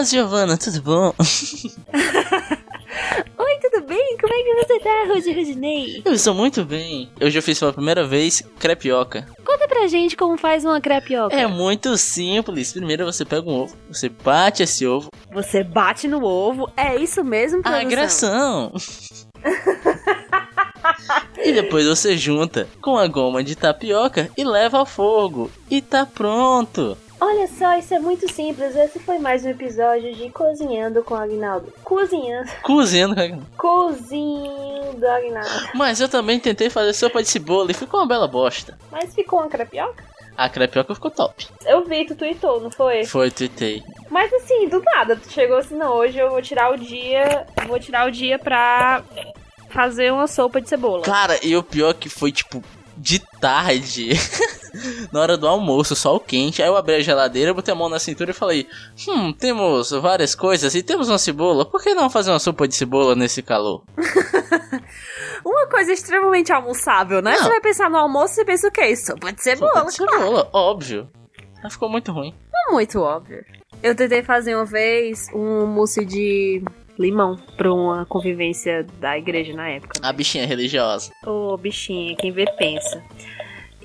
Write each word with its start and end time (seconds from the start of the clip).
Olá, 0.00 0.06
Giovana, 0.06 0.56
tudo 0.56 0.80
bom? 0.80 1.12
Oi, 3.38 3.58
tudo 3.60 3.86
bem? 3.86 4.16
Como 4.18 4.32
é 4.32 4.42
que 4.42 4.54
você 4.54 4.80
tá, 4.80 5.04
Rodi 5.06 5.30
Rodinei? 5.30 6.00
Eu 6.02 6.14
estou 6.14 6.34
muito 6.34 6.64
bem. 6.64 7.10
Hoje 7.20 7.38
eu 7.38 7.42
fiz 7.42 7.58
pela 7.58 7.70
primeira 7.74 8.06
vez 8.06 8.42
crepioca. 8.58 9.26
Conta 9.44 9.68
pra 9.68 9.86
gente 9.88 10.16
como 10.16 10.38
faz 10.38 10.64
uma 10.64 10.80
crepioca. 10.80 11.36
É 11.36 11.46
muito 11.46 11.98
simples. 11.98 12.72
Primeiro 12.72 13.04
você 13.04 13.26
pega 13.26 13.46
um 13.46 13.52
ovo, 13.52 13.76
você 13.90 14.08
bate 14.08 14.62
esse 14.62 14.86
ovo. 14.86 15.10
Você 15.34 15.62
bate 15.62 16.08
no 16.08 16.24
ovo, 16.24 16.72
é 16.74 16.96
isso 16.96 17.22
mesmo, 17.22 17.62
produção? 17.62 17.86
Agressão. 17.86 18.72
e 21.44 21.52
depois 21.52 21.86
você 21.86 22.16
junta 22.16 22.66
com 22.80 22.96
a 22.96 23.06
goma 23.06 23.44
de 23.44 23.54
tapioca 23.54 24.30
e 24.34 24.44
leva 24.44 24.78
ao 24.78 24.86
fogo. 24.86 25.50
E 25.70 25.82
tá 25.82 26.06
pronto. 26.06 26.96
Olha 27.20 27.46
só, 27.46 27.76
isso 27.78 27.92
é 27.92 27.98
muito 27.98 28.32
simples. 28.32 28.74
Esse 28.74 28.98
foi 28.98 29.18
mais 29.18 29.44
um 29.44 29.50
episódio 29.50 30.14
de 30.14 30.30
Cozinhando 30.30 31.02
com 31.02 31.14
Agnaldo. 31.14 31.70
Cozinhando. 31.84 32.50
Cozinhando 32.62 33.14
com 33.14 33.20
a... 33.20 33.38
Cozinhando, 33.58 35.06
Agnaldo. 35.06 35.68
Mas 35.74 36.00
eu 36.00 36.08
também 36.08 36.40
tentei 36.40 36.70
fazer 36.70 36.94
sopa 36.94 37.22
de 37.22 37.28
cebola 37.28 37.70
e 37.70 37.74
ficou 37.74 38.00
uma 38.00 38.06
bela 38.06 38.26
bosta. 38.26 38.78
Mas 38.90 39.14
ficou 39.14 39.40
uma 39.40 39.48
crepioca? 39.48 40.02
A 40.34 40.48
crepioca 40.48 40.94
ficou 40.94 41.10
top. 41.10 41.46
Eu 41.66 41.84
vi, 41.84 42.06
tu 42.06 42.14
tweetou, 42.14 42.58
não 42.58 42.70
foi? 42.70 43.04
Foi, 43.04 43.30
tuitei. 43.30 43.82
Mas 44.08 44.32
assim, 44.32 44.66
do 44.68 44.80
nada, 44.82 45.14
tu 45.14 45.30
chegou 45.30 45.58
assim, 45.58 45.76
não, 45.76 45.92
hoje 45.92 46.18
eu 46.18 46.30
vou 46.30 46.40
tirar 46.40 46.72
o 46.72 46.78
dia, 46.78 47.46
vou 47.66 47.78
tirar 47.78 48.08
o 48.08 48.10
dia 48.10 48.38
pra 48.38 49.02
fazer 49.68 50.10
uma 50.10 50.26
sopa 50.26 50.58
de 50.58 50.70
cebola. 50.70 51.02
Cara, 51.02 51.38
e 51.44 51.54
o 51.54 51.62
pior 51.62 51.92
que 51.92 52.08
foi, 52.08 52.32
tipo, 52.32 52.62
de 52.96 53.18
tarde, 53.40 54.10
na 55.12 55.20
hora 55.20 55.36
do 55.36 55.46
almoço, 55.46 55.94
sol 55.96 56.20
quente. 56.20 56.62
Aí 56.62 56.68
eu 56.68 56.76
abri 56.76 56.94
a 56.94 57.00
geladeira, 57.00 57.54
botei 57.54 57.72
a 57.72 57.76
mão 57.76 57.88
na 57.88 57.98
cintura 57.98 58.30
e 58.30 58.34
falei: 58.34 58.66
Hum, 59.08 59.32
temos 59.32 59.90
várias 59.90 60.34
coisas 60.34 60.74
e 60.74 60.82
temos 60.82 61.08
uma 61.08 61.18
cebola. 61.18 61.64
Por 61.64 61.82
que 61.82 61.94
não 61.94 62.10
fazer 62.10 62.30
uma 62.30 62.38
sopa 62.38 62.66
de 62.66 62.74
cebola 62.74 63.14
nesse 63.14 63.42
calor? 63.42 63.82
uma 65.44 65.66
coisa 65.66 65.92
extremamente 65.92 66.52
almoçável, 66.52 67.22
né? 67.22 67.32
Não. 67.32 67.42
Você 67.42 67.48
vai 67.48 67.60
pensar 67.60 67.90
no 67.90 67.96
almoço, 67.96 68.34
você 68.34 68.44
pensa 68.44 68.68
o 68.68 68.70
quê? 68.70 68.94
Sopa 68.96 69.32
de 69.32 69.42
cebola, 69.42 69.72
sopa 69.72 69.86
de 69.86 69.94
cebola, 69.94 70.50
óbvio. 70.52 71.08
Mas 71.62 71.74
ficou 71.74 71.88
muito 71.88 72.12
ruim. 72.12 72.34
Não 72.52 72.74
muito 72.74 73.00
óbvio. 73.00 73.44
Eu 73.82 73.94
tentei 73.94 74.22
fazer 74.22 74.54
uma 74.54 74.64
vez 74.64 75.28
um 75.34 75.66
mousse 75.66 76.04
de 76.04 76.62
limão 76.98 77.36
pra 77.56 77.72
uma 77.72 78.04
convivência 78.04 78.86
da 78.98 79.16
igreja 79.16 79.54
na 79.54 79.68
época. 79.68 80.00
A 80.02 80.12
bichinha 80.12 80.46
religiosa. 80.46 81.10
Ô, 81.26 81.56
bichinha, 81.56 82.14
quem 82.16 82.30
vê 82.30 82.44
pensa. 82.58 83.02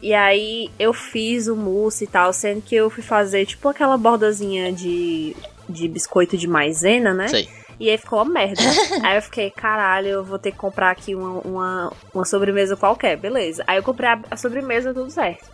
E 0.06 0.14
aí 0.14 0.70
eu 0.78 0.94
fiz 0.94 1.48
o 1.48 1.56
mousse 1.56 2.03
e 2.03 2.08
tal, 2.08 2.31
sendo 2.31 2.61
que 2.61 2.75
eu 2.75 2.92
fui 2.92 3.02
fazer 3.02 3.44
tipo 3.48 3.67
aquela 3.67 3.98
bordazinha 3.98 4.72
de, 4.72 5.36
de 5.67 5.88
biscoito 5.88 6.38
de 6.38 6.48
maisena, 6.48 7.11
né? 7.11 7.28
Sei. 7.28 7.50
E 7.80 7.89
aí 7.89 7.98
ficou 7.98 8.20
uma 8.22 8.31
merda. 8.31 8.61
aí 9.02 9.17
eu 9.17 9.22
fiquei, 9.23 9.50
caralho, 9.50 10.08
eu 10.09 10.23
vou 10.23 10.38
ter 10.38 10.52
que 10.52 10.59
comprar 10.59 10.92
aqui 10.92 11.16
uma, 11.16 11.39
uma, 11.39 11.94
uma 12.14 12.23
sobremesa 12.23 12.78
qualquer, 12.78 13.17
beleza. 13.17 13.64
Aí 13.66 13.78
eu 13.78 13.83
comprei 13.83 14.08
a, 14.08 14.20
a 14.30 14.38
sobremesa, 14.38 14.94
tudo 14.94 15.09
certo. 15.09 15.50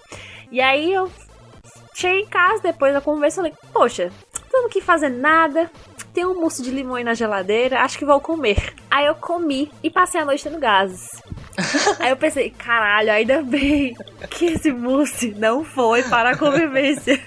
E 0.52 0.60
aí 0.60 0.92
eu 0.92 1.10
cheguei 1.94 2.24
em 2.24 2.28
casa, 2.28 2.62
depois 2.62 2.94
da 2.94 3.00
conversa, 3.00 3.38
falei, 3.38 3.54
poxa, 3.72 4.12
não 4.52 4.68
quis 4.68 4.84
fazer 4.84 5.08
nada. 5.08 5.72
Tem 6.14 6.26
um 6.26 6.42
mousse 6.42 6.62
de 6.62 6.72
limão 6.72 6.96
aí 6.96 7.06
na 7.06 7.14
geladeira, 7.14 7.80
acho 7.80 7.98
que 7.98 8.04
vou 8.04 8.20
comer. 8.20 8.74
Aí 8.92 9.06
eu 9.06 9.16
comi 9.16 9.72
e 9.82 9.90
passei 9.90 10.20
a 10.20 10.26
noite 10.26 10.44
tendo 10.44 10.60
gases. 10.60 11.08
Aí 12.00 12.10
eu 12.10 12.18
pensei, 12.18 12.50
caralho, 12.50 13.12
ainda 13.12 13.42
bem 13.42 13.96
que 14.30 14.46
esse 14.46 14.72
mousse 14.72 15.34
não 15.38 15.64
foi 15.64 16.04
para 16.04 16.32
a 16.32 16.38
convivência. 16.38 17.22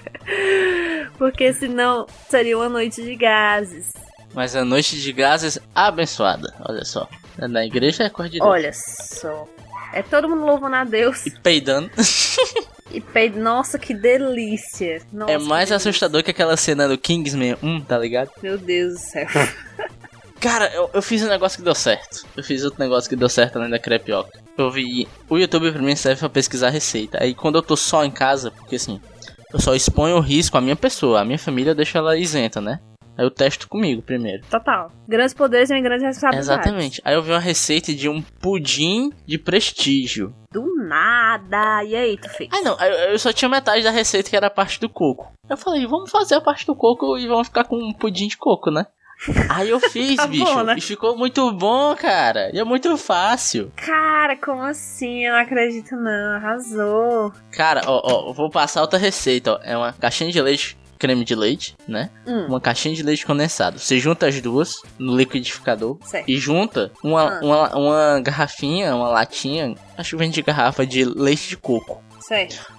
Porque 1.17 1.53
senão 1.53 2.05
seria 2.29 2.57
uma 2.57 2.69
noite 2.69 3.01
de 3.01 3.15
gases. 3.15 3.91
Mas 4.33 4.55
a 4.55 4.65
noite 4.65 4.99
de 4.99 5.13
gases 5.13 5.59
abençoada, 5.73 6.53
olha 6.67 6.83
só. 6.83 7.07
Na 7.37 7.65
igreja 7.65 8.03
é 8.03 8.09
cor 8.09 8.25
de 8.25 8.39
Deus. 8.39 8.49
Olha 8.49 8.71
só. 8.73 9.47
É 9.93 10.01
todo 10.01 10.27
mundo 10.27 10.45
louvando 10.45 10.75
a 10.75 10.83
Deus. 10.83 11.25
E 11.25 11.31
peidando. 11.31 11.89
E 12.91 12.99
peido. 12.99 13.39
Nossa, 13.39 13.79
que 13.79 13.93
delícia. 13.93 15.01
Nossa, 15.11 15.31
é 15.31 15.37
mais 15.37 15.69
que 15.69 15.75
assustador 15.75 16.23
que 16.23 16.31
aquela 16.31 16.57
cena 16.57 16.87
do 16.87 16.97
Kingsman 16.97 17.57
1, 17.61 17.81
tá 17.81 17.97
ligado? 17.97 18.29
Meu 18.41 18.57
Deus 18.57 18.93
do 18.93 18.99
céu. 18.99 19.27
Cara, 20.45 20.71
eu, 20.75 20.87
eu 20.93 21.01
fiz 21.01 21.23
um 21.23 21.27
negócio 21.27 21.57
que 21.57 21.63
deu 21.63 21.73
certo. 21.73 22.23
Eu 22.37 22.43
fiz 22.43 22.63
outro 22.63 22.79
negócio 22.79 23.09
que 23.09 23.15
deu 23.15 23.27
certo 23.27 23.57
além 23.57 23.71
da 23.71 23.79
crepioca. 23.79 24.39
Eu 24.55 24.69
vi. 24.69 25.07
O 25.27 25.39
YouTube 25.39 25.71
pra 25.71 25.81
mim 25.81 25.95
serve 25.95 26.19
pra 26.19 26.29
pesquisar 26.29 26.69
receita. 26.69 27.17
Aí 27.19 27.33
quando 27.33 27.55
eu 27.55 27.63
tô 27.63 27.75
só 27.75 28.05
em 28.05 28.11
casa, 28.11 28.51
porque 28.51 28.75
assim, 28.75 29.01
eu 29.51 29.59
só 29.59 29.73
exponho 29.73 30.17
o 30.17 30.21
risco 30.21 30.55
à 30.55 30.61
minha 30.61 30.75
pessoa. 30.75 31.21
A 31.21 31.25
minha 31.25 31.39
família 31.39 31.71
eu 31.71 31.75
deixo 31.75 31.97
ela 31.97 32.15
isenta, 32.15 32.61
né? 32.61 32.79
Aí 33.17 33.25
eu 33.25 33.31
testo 33.31 33.67
comigo 33.67 34.03
primeiro. 34.03 34.43
Total. 34.47 34.91
Grandes 35.07 35.33
poderes 35.33 35.71
e 35.71 35.81
grandes 35.81 36.05
responsabilidades. 36.05 36.63
Exatamente. 36.63 37.01
Aí 37.03 37.15
eu 37.15 37.23
vi 37.23 37.31
uma 37.31 37.39
receita 37.39 37.91
de 37.91 38.07
um 38.07 38.21
pudim 38.21 39.11
de 39.25 39.39
prestígio. 39.39 40.31
Do 40.51 40.75
nada. 40.87 41.83
E 41.85 41.95
aí, 41.95 42.17
tu 42.17 42.29
fez? 42.29 42.51
Ah, 42.53 42.61
não. 42.61 42.79
Eu, 42.79 43.11
eu 43.13 43.17
só 43.17 43.33
tinha 43.33 43.49
metade 43.49 43.83
da 43.83 43.89
receita 43.89 44.29
que 44.29 44.35
era 44.35 44.45
a 44.45 44.51
parte 44.51 44.79
do 44.79 44.89
coco. 44.89 45.31
Eu 45.49 45.57
falei, 45.57 45.87
vamos 45.87 46.11
fazer 46.11 46.35
a 46.35 46.41
parte 46.41 46.67
do 46.67 46.75
coco 46.75 47.17
e 47.17 47.27
vamos 47.27 47.47
ficar 47.47 47.63
com 47.63 47.77
um 47.77 47.93
pudim 47.93 48.27
de 48.27 48.37
coco, 48.37 48.69
né? 48.69 48.85
Aí 49.49 49.69
eu 49.69 49.79
fiz, 49.79 50.15
Tá 50.17 50.27
bicho. 50.27 50.63
né? 50.63 50.75
E 50.77 50.81
ficou 50.81 51.17
muito 51.17 51.51
bom, 51.51 51.95
cara. 51.95 52.49
E 52.53 52.59
é 52.59 52.63
muito 52.63 52.95
fácil. 52.97 53.71
Cara, 53.75 54.35
como 54.37 54.61
assim? 54.61 55.25
Eu 55.25 55.33
não 55.33 55.39
acredito 55.39 55.95
não. 55.95 56.35
Arrasou. 56.35 57.33
Cara, 57.51 57.81
ó, 57.87 58.29
ó, 58.29 58.33
vou 58.33 58.49
passar 58.49 58.81
outra 58.81 58.99
receita, 58.99 59.53
ó. 59.53 59.59
É 59.63 59.75
uma 59.75 59.93
caixinha 59.93 60.31
de 60.31 60.41
leite, 60.41 60.77
creme 60.99 61.23
de 61.25 61.33
leite, 61.35 61.75
né? 61.87 62.09
Hum. 62.27 62.45
Uma 62.47 62.61
caixinha 62.61 62.93
de 62.95 63.03
leite 63.03 63.25
condensado. 63.25 63.79
Você 63.79 63.97
junta 63.99 64.27
as 64.27 64.39
duas 64.41 64.81
no 64.99 65.15
liquidificador 65.17 65.97
Certo. 66.03 66.29
e 66.29 66.37
junta 66.37 66.91
uma, 67.03 67.37
Ah. 67.37 67.39
uma, 67.43 67.75
uma 67.75 68.19
garrafinha, 68.21 68.95
uma 68.95 69.07
latinha, 69.09 69.75
acho 69.97 70.11
que 70.11 70.15
vem 70.17 70.29
de 70.29 70.41
garrafa 70.41 70.85
de 70.85 71.03
leite 71.03 71.49
de 71.49 71.57
coco. 71.57 72.01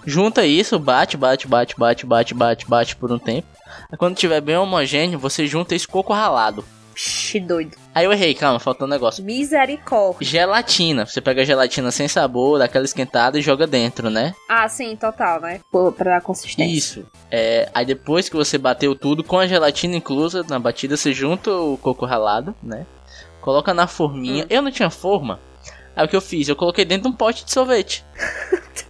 Junta 0.05 0.45
isso, 0.45 0.77
bate, 0.77 1.17
bate, 1.17 1.47
bate, 1.47 1.75
bate, 1.77 2.05
bate, 2.05 2.33
bate, 2.33 2.65
bate 2.67 2.95
por 2.95 3.11
um 3.11 3.19
tempo. 3.19 3.47
Aí 3.91 3.97
quando 3.97 4.15
tiver 4.15 4.41
bem 4.41 4.57
homogêneo, 4.57 5.19
você 5.19 5.47
junta 5.47 5.75
esse 5.75 5.87
coco 5.87 6.13
ralado. 6.13 6.63
Xi, 6.99 7.39
doido. 7.39 7.77
Aí 7.93 8.05
eu 8.05 8.11
errei, 8.11 8.33
calma, 8.33 8.59
faltou 8.59 8.87
um 8.87 8.89
negócio. 8.89 9.23
Misericórdia. 9.23 10.27
Gelatina. 10.27 11.05
Você 11.05 11.21
pega 11.21 11.43
a 11.43 11.45
gelatina 11.45 11.91
sem 11.91 12.07
sabor, 12.07 12.57
dá 12.57 12.65
aquela 12.65 12.85
esquentada 12.85 13.37
e 13.37 13.41
joga 13.41 13.67
dentro, 13.67 14.09
né? 14.09 14.33
Ah, 14.49 14.67
sim, 14.67 14.95
total, 14.95 15.39
né? 15.39 15.61
Pô, 15.71 15.91
pra 15.91 16.19
consistência. 16.19 16.75
Isso. 16.75 17.05
É, 17.29 17.69
aí 17.71 17.85
depois 17.85 18.27
que 18.27 18.35
você 18.35 18.57
bateu 18.57 18.95
tudo, 18.95 19.23
com 19.23 19.37
a 19.37 19.45
gelatina 19.45 19.95
inclusa 19.95 20.43
na 20.49 20.57
batida, 20.57 20.97
você 20.97 21.13
junta 21.13 21.51
o 21.51 21.77
coco 21.77 22.03
ralado, 22.03 22.55
né? 22.63 22.83
Coloca 23.41 23.75
na 23.75 23.85
forminha. 23.85 24.45
Hum. 24.45 24.47
Eu 24.49 24.63
não 24.63 24.71
tinha 24.71 24.89
forma. 24.89 25.39
Aí 25.95 26.03
o 26.03 26.09
que 26.09 26.15
eu 26.15 26.21
fiz? 26.21 26.47
Eu 26.47 26.55
coloquei 26.55 26.83
dentro 26.83 27.03
de 27.03 27.09
um 27.09 27.15
pote 27.15 27.45
de 27.45 27.51
sorvete. 27.51 28.03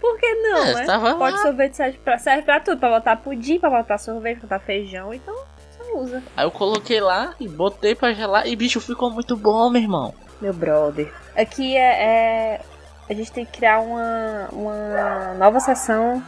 Por 0.00 0.18
que 0.18 0.34
não, 0.34 0.64
É, 0.64 0.74
né? 0.74 0.84
tava 0.86 1.14
Pode 1.14 1.36
lá. 1.36 1.42
sorvete 1.42 1.76
serve 1.76 1.98
pra, 1.98 2.18
serve 2.18 2.42
pra 2.42 2.60
tudo. 2.60 2.78
Pra 2.78 2.90
botar 2.90 3.16
pudim, 3.16 3.58
pra 3.58 3.70
botar 3.70 3.98
sorvete, 3.98 4.38
pra 4.40 4.48
botar 4.48 4.64
feijão. 4.64 5.12
Então, 5.14 5.34
você 5.70 5.92
usa. 5.94 6.22
Aí 6.36 6.44
eu 6.44 6.50
coloquei 6.50 7.00
lá 7.00 7.34
e 7.40 7.48
botei 7.48 7.94
pra 7.94 8.12
gelar. 8.12 8.46
E 8.46 8.54
bicho, 8.56 8.80
ficou 8.80 9.10
muito 9.10 9.36
bom, 9.36 9.68
meu 9.70 9.82
irmão. 9.82 10.14
Meu 10.40 10.52
brother. 10.52 11.12
Aqui 11.36 11.76
é, 11.76 12.02
é- 12.54 12.60
A 13.10 13.14
gente 13.14 13.32
tem 13.32 13.44
que 13.44 13.52
criar 13.58 13.80
uma, 13.80 14.48
uma 14.52 15.34
nova 15.38 15.58
sessão 15.60 16.22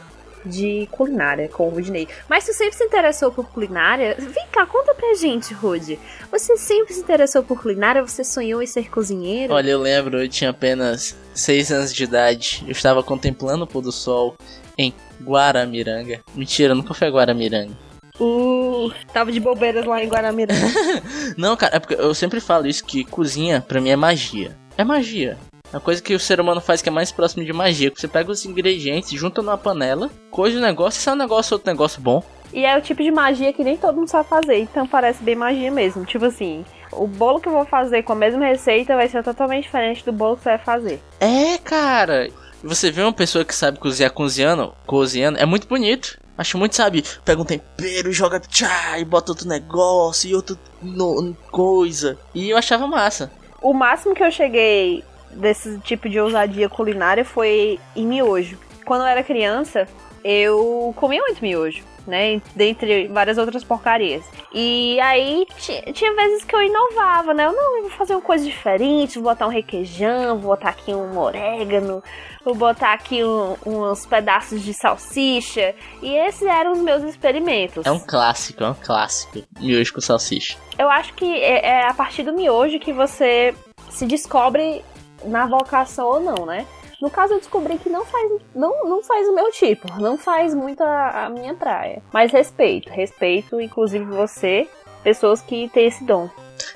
de 0.45 0.89
culinária 0.91 1.49
com 1.49 1.69
o 1.69 1.71
Rudney. 1.71 2.09
Mas 2.29 2.47
tu 2.47 2.53
sempre 2.53 2.77
se 2.77 2.85
interessou 2.85 3.31
por 3.31 3.49
culinária? 3.51 4.17
Vem 4.19 4.47
cá, 4.51 4.67
conta 4.67 4.95
pra 4.95 5.15
gente, 5.15 5.53
Rude. 5.55 5.99
Você 6.31 6.57
sempre 6.57 6.95
se 6.95 7.01
interessou 7.01 7.43
por 7.43 7.61
culinária? 7.61 8.03
Você 8.03 8.25
sonhou 8.25 8.63
em 8.63 8.67
ser 8.67 8.91
cozinheiro? 8.91 9.53
Olha, 9.53 9.71
eu 9.71 9.81
lembro, 9.81 10.23
eu 10.23 10.29
tinha 10.29 10.51
apenas 10.51 11.17
6 11.35 11.73
anos 11.73 11.93
de 11.93 12.05
idade. 12.05 12.65
Eu 12.67 12.73
estava 12.73 13.03
contemplando 13.03 13.65
o 13.65 13.67
pôr 13.67 13.83
do 13.83 13.93
sol 13.93 14.37
em 14.77 14.95
Guaramiranga. 15.23 16.21
Mentira, 16.35 16.75
nunca 16.75 16.95
foi 16.95 17.09
a 17.09 17.11
Guaramiranga. 17.11 17.77
Uh, 18.19 18.93
tava 19.13 19.33
de 19.33 19.41
bobeiras 19.41 19.85
lá 19.87 20.03
em 20.03 20.09
Guaramiranga. 20.09 20.61
Não, 21.37 21.57
cara, 21.57 21.77
é 21.77 21.79
porque 21.79 21.95
eu 21.95 22.15
sempre 22.15 22.41
falo 22.41 22.67
isso 22.67 22.85
que 22.85 23.05
cozinha 23.05 23.61
pra 23.67 23.81
mim 23.81 23.91
é 23.91 23.97
magia. 23.97 24.57
É 24.77 24.85
magia. 24.85 25.39
É 25.73 25.77
uma 25.77 25.81
coisa 25.81 26.03
que 26.03 26.15
o 26.15 26.21
ser 26.21 26.41
humano 26.41 26.61
faz 26.61 26.83
que 26.83 26.89
é 26.89 26.93
mais 26.93 27.13
próximo 27.13 27.45
de 27.45 27.53
magia. 27.53 27.93
Você 27.95 28.09
pega 28.09 28.31
os 28.31 28.45
ingredientes, 28.45 29.13
junta 29.19 29.41
numa 29.41 29.57
panela, 29.57 30.11
coisa 30.31 30.59
o 30.59 30.61
negócio, 30.61 30.99
e 30.99 31.03
sai 31.03 31.15
um 31.15 31.19
negócio, 31.19 31.55
outro 31.55 31.71
negócio 31.71 32.01
bom. 32.03 32.23
E 32.53 32.65
é 32.65 32.77
o 32.77 32.81
tipo 32.83 33.01
de 33.03 33.11
magia 33.13 33.53
que 33.53 33.63
nem 33.63 33.77
todo 33.77 33.97
mundo 33.97 34.09
sabe 34.09 34.29
fazer, 34.29 34.59
então 34.59 34.85
parece 34.87 35.23
bem 35.23 35.37
magia 35.37 35.71
mesmo. 35.71 36.05
Tipo 36.05 36.25
assim, 36.25 36.65
o 36.91 37.07
bolo 37.07 37.39
que 37.41 37.47
eu 37.49 37.53
vou 37.53 37.65
fazer 37.65 38.03
com 38.03 38.13
a 38.13 38.17
mesma 38.17 38.45
receita 38.45 38.97
vai 38.97 39.09
ser 39.09 39.23
totalmente 39.23 39.65
diferente 39.65 40.05
do 40.05 40.13
bolo 40.13 40.37
que 40.37 40.43
você 40.43 40.49
vai 40.51 40.59
fazer. 40.59 41.01
É, 41.21 41.57
cara. 41.59 42.29
Você 42.63 42.91
vê 42.91 43.03
uma 43.03 43.13
pessoa 43.13 43.45
que 43.45 43.55
sabe 43.55 43.79
cozinhar 43.79 44.13
cozinhando, 44.13 44.75
cozinhando, 44.87 45.39
é 45.39 45.47
muito 45.47 45.67
bonito. 45.69 46.19
Acho 46.37 46.59
muito, 46.59 46.75
sabe? 46.75 47.05
Pega 47.25 47.41
um 47.41 47.45
tempero, 47.45 48.13
joga 48.13 48.41
tchá, 48.41 48.99
e 48.99 49.05
bota 49.05 49.33
outro 49.33 49.47
negócio 49.49 50.29
e 50.29 50.35
outro 50.35 50.59
no- 50.83 51.35
coisa. 51.51 52.19
E 52.35 52.51
eu 52.51 52.57
achava 52.59 52.87
massa. 52.87 53.31
O 53.63 53.73
máximo 53.73 54.15
que 54.15 54.23
eu 54.25 54.31
cheguei 54.31 55.05
desse 55.33 55.79
tipo 55.81 56.09
de 56.09 56.19
ousadia 56.21 56.69
culinária 56.69 57.25
foi 57.25 57.79
em 57.97 58.07
miojo. 58.07 58.59
Quando 58.85 59.03
eu 59.03 59.07
era 59.07 59.23
criança, 59.23 59.87
eu 60.25 60.93
comia 60.97 61.21
muito 61.21 61.41
miojo. 61.43 61.83
né? 62.07 62.41
Dentre 62.55 63.09
várias 63.09 63.39
outras 63.39 63.63
porcarias. 63.63 64.25
E 64.53 64.99
aí 65.01 65.47
tinha 65.93 66.15
vezes 66.15 66.45
que 66.45 66.55
eu 66.55 66.63
inovava, 66.63 67.33
né? 67.33 67.47
Eu 67.47 67.53
não, 67.53 67.83
vou 67.83 67.91
fazer 67.91 68.15
uma 68.15 68.23
coisa 68.23 68.45
diferente, 68.45 69.15
vou 69.15 69.25
botar 69.31 69.47
um 69.47 69.51
requeijão, 69.51 70.39
vou 70.39 70.51
botar 70.51 70.71
aqui 70.71 70.93
um 70.93 71.19
orégano, 71.19 72.03
vou 72.45 72.55
botar 72.55 72.95
aqui 72.95 73.23
um, 73.23 73.55
uns 73.65 74.07
pedaços 74.07 74.63
de 74.63 74.75
salsicha. 74.75 75.75
E 76.03 76.15
esses 76.17 76.43
eram 76.43 76.73
os 76.73 76.81
meus 76.81 77.03
experimentos. 77.05 77.87
É 77.87 77.93
um 77.93 78.01
clássico, 78.01 78.65
é 78.65 78.71
um 78.71 78.75
clássico. 78.75 79.43
Miojo 79.61 79.95
com 79.95 80.01
salsicha. 80.01 80.57
Eu 80.79 80.91
acho 80.91 81.15
que 81.15 81.25
é, 81.25 81.67
é 81.67 81.89
a 81.89 81.95
partir 81.95 82.23
do 82.25 82.33
miojo 82.33 82.79
que 82.81 82.93
você 82.93 83.55
se 83.91 84.07
descobre 84.07 84.83
na 85.25 85.47
vocação 85.47 86.07
ou 86.07 86.21
não, 86.21 86.47
né? 86.47 86.67
No 87.01 87.11
caso, 87.11 87.35
eu 87.35 87.39
descobri 87.39 87.79
que 87.79 87.89
não 87.89 88.05
faz, 88.05 88.31
não, 88.55 88.85
não 88.85 89.03
faz 89.03 89.27
o 89.27 89.35
meu 89.35 89.51
tipo, 89.51 89.91
não 90.01 90.19
faz 90.19 90.55
muito 90.55 90.83
a, 90.83 91.27
a 91.27 91.31
minha 91.31 91.55
praia. 91.55 92.03
Mas 92.13 92.31
respeito, 92.31 92.91
respeito, 92.91 93.61
inclusive 93.61 94.05
você, 94.05 94.69
pessoas 95.03 95.41
que 95.41 95.69
têm 95.71 95.87
esse 95.87 96.05
dom. 96.05 96.29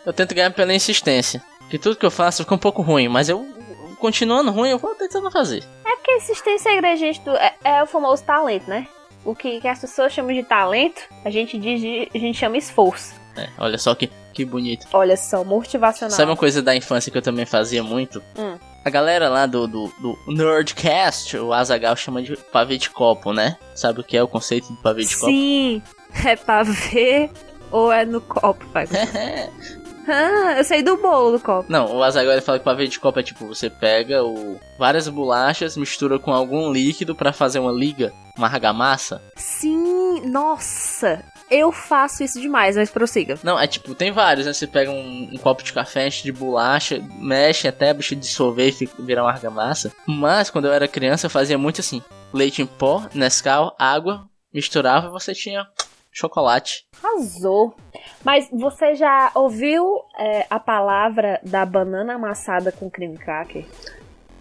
Eu 0.05 0.13
tento 0.13 0.35
ganhar 0.35 0.51
pela 0.51 0.73
insistência. 0.73 1.43
Que 1.69 1.79
tudo 1.79 1.97
que 1.97 2.07
eu 2.07 2.11
faço 2.11 2.43
fica 2.43 2.55
um 2.55 2.59
pouco 2.59 2.81
ruim, 2.81 3.09
mas 3.09 3.29
eu 3.29 3.47
continuando 3.99 4.51
ruim, 4.51 4.71
eu 4.71 4.79
vou 4.79 4.95
tentando 4.95 5.31
fazer. 5.31 5.63
É 5.85 5.97
porque 5.97 6.17
insistência 6.17 6.69
é 6.71 6.77
ingrediente 6.77 7.21
do. 7.21 7.35
É, 7.37 7.55
é 7.65 7.83
o 7.83 7.87
famoso 7.87 8.23
talento, 8.23 8.69
né? 8.69 8.87
O 9.25 9.35
que, 9.35 9.61
que 9.61 9.69
as 9.69 9.81
pessoas 9.81 10.13
chamam 10.13 10.35
de 10.35 10.43
talento, 10.43 11.03
a 11.25 11.31
gente 11.31 11.59
diz 11.59 11.81
de, 11.81 12.09
a 12.15 12.19
gente 12.19 12.39
chama 12.39 12.59
esforço. 12.59 13.15
É, 13.37 13.49
olha 13.59 13.79
só 13.79 13.95
que, 13.95 14.11
que 14.33 14.45
bonito. 14.45 14.87
Olha 14.93 15.17
só, 15.17 15.45
motivacional. 15.45 16.17
Sabe 16.17 16.31
uma 16.31 16.37
coisa 16.37 16.63
da 16.63 16.75
infância 16.75 17.11
que 17.11 17.19
eu 17.19 17.23
também 17.23 17.45
fazia 17.45 17.83
muito? 17.83 18.23
Hum. 18.39 18.57
A 18.85 18.91
galera 18.91 19.29
lá 19.29 19.47
do, 19.47 19.67
do, 19.67 19.91
do 19.99 20.19
Nerdcast, 20.29 21.39
o 21.39 21.53
Azagal 21.53 21.97
chama 21.97 22.23
de 22.23 22.37
pavê 22.37 22.77
de 22.77 22.91
copo, 22.91 23.33
né? 23.33 23.57
Sabe 23.75 24.01
o 24.01 24.05
que 24.05 24.17
é 24.17 24.23
o 24.23 24.29
conceito 24.29 24.73
de 24.73 24.83
pavê 24.83 25.05
de 25.05 25.15
copo? 25.17 25.27
Sim, 25.27 25.83
é 26.25 26.37
pavê 26.37 27.31
ou 27.71 27.91
é 27.91 28.05
no 28.05 28.21
copo, 28.21 28.65
pai? 28.69 28.87
Ah, 30.07 30.57
eu 30.59 30.65
sei 30.65 30.83
do 30.83 30.99
bolo 30.99 31.33
do 31.33 31.41
copo. 31.41 31.65
Não, 31.71 31.97
o 31.97 32.03
Azaghal 32.03 32.33
ele 32.33 32.43
fala 32.43 32.59
que 32.59 32.65
pavê 32.65 32.87
de 32.87 33.01
copo 33.01 33.21
é 33.21 33.23
tipo, 33.23 33.47
você 33.47 33.71
pega 33.71 34.23
o 34.23 34.61
várias 34.79 35.09
bolachas, 35.09 35.77
mistura 35.77 36.19
com 36.19 36.31
algum 36.31 36.71
líquido 36.71 37.15
para 37.15 37.33
fazer 37.33 37.59
uma 37.59 37.73
liga, 37.73 38.13
uma 38.37 38.47
argamassa. 38.47 39.23
Sim, 39.35 40.21
nossa, 40.27 41.25
eu 41.55 41.73
faço 41.73 42.23
isso 42.23 42.41
demais, 42.41 42.77
mas 42.77 42.91
prossiga. 42.91 43.39
Não, 43.43 43.59
é 43.59 43.67
tipo, 43.67 43.95
tem 43.95 44.11
vários, 44.11 44.47
né? 44.47 44.53
Você 44.53 44.67
pega 44.67 44.91
um, 44.91 45.31
um 45.33 45.39
copo 45.39 45.63
de 45.63 45.73
café, 45.73 46.07
enche 46.07 46.23
de 46.23 46.33
bolacha, 46.33 47.01
mexe 47.19 47.69
até 47.69 47.91
a 47.91 47.95
bicha 47.95 48.17
dissolver 48.17 48.69
e 48.69 48.73
fica, 48.73 49.03
virar 49.03 49.23
uma 49.23 49.31
argamassa. 49.31 49.93
Mas 50.07 50.51
quando 50.51 50.67
eu 50.67 50.73
era 50.73 50.89
criança 50.89 51.27
eu 51.27 51.31
fazia 51.31 51.59
muito 51.59 51.81
assim: 51.81 52.03
leite 52.33 52.63
em 52.63 52.67
pó, 52.67 53.07
Nescau, 53.15 53.75
água, 53.79 54.29
misturava 54.53 55.07
e 55.07 55.11
você 55.11 55.35
tinha 55.35 55.67
chocolate. 56.13 56.87
Arrasou. 57.03 57.75
Mas 58.25 58.49
você 58.51 58.95
já 58.95 59.31
ouviu 59.35 59.85
é, 60.19 60.47
a 60.49 60.61
palavra 60.61 61.41
da 61.43 61.67
banana 61.67 62.15
amassada 62.15 62.71
com 62.71 62.89
creme 62.89 63.19
cracker? 63.19 63.65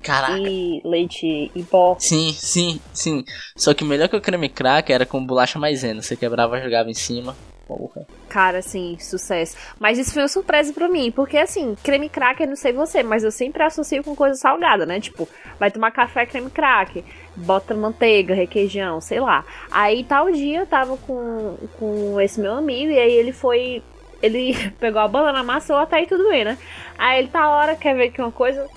Caraca. 0.03 0.37
E 0.37 0.81
leite 0.83 1.49
em 1.55 1.63
pó. 1.63 1.95
Sim, 1.97 2.33
sim, 2.33 2.79
sim. 2.93 3.23
Só 3.55 3.73
que 3.73 3.85
melhor 3.85 4.09
que 4.09 4.17
o 4.17 4.21
creme 4.21 4.49
cracker 4.49 4.93
era 4.93 5.05
com 5.05 5.25
bolacha 5.25 5.57
maisena. 5.57 6.01
Você 6.01 6.17
quebrava, 6.17 6.61
jogava 6.61 6.89
em 6.91 6.93
cima. 6.93 7.35
Porra. 7.65 8.05
Cara, 8.27 8.57
assim, 8.57 8.97
sucesso. 8.99 9.55
Mas 9.79 9.97
isso 9.97 10.11
foi 10.11 10.23
uma 10.23 10.27
surpresa 10.27 10.73
pra 10.73 10.89
mim, 10.89 11.11
porque 11.11 11.37
assim, 11.37 11.75
creme 11.81 12.09
cracker, 12.09 12.47
não 12.47 12.57
sei 12.57 12.73
você, 12.73 13.01
mas 13.01 13.23
eu 13.23 13.31
sempre 13.31 13.63
associo 13.63 14.03
com 14.03 14.13
coisa 14.13 14.35
salgada, 14.35 14.85
né? 14.85 14.99
Tipo, 14.99 15.27
vai 15.57 15.71
tomar 15.71 15.91
café, 15.91 16.25
creme 16.25 16.49
cracker, 16.49 17.03
bota 17.35 17.73
manteiga, 17.73 18.35
requeijão, 18.35 18.99
sei 18.99 19.21
lá. 19.21 19.45
Aí 19.71 20.03
tal 20.03 20.29
dia 20.29 20.59
eu 20.59 20.65
tava 20.65 20.97
com, 20.97 21.57
com 21.79 22.19
esse 22.19 22.39
meu 22.41 22.53
amigo 22.53 22.91
e 22.91 22.99
aí 22.99 23.13
ele 23.13 23.31
foi. 23.31 23.81
Ele 24.21 24.53
pegou 24.79 25.01
a 25.01 25.07
banana, 25.07 25.39
amassou, 25.39 25.77
até 25.77 25.97
aí 25.97 26.05
tudo 26.05 26.27
bem, 26.27 26.43
né? 26.43 26.57
Aí 26.97 27.19
ele 27.19 27.29
tá 27.29 27.49
hora, 27.49 27.77
quer 27.77 27.95
ver 27.95 28.11
que 28.11 28.21
uma 28.21 28.31
coisa 28.31 28.67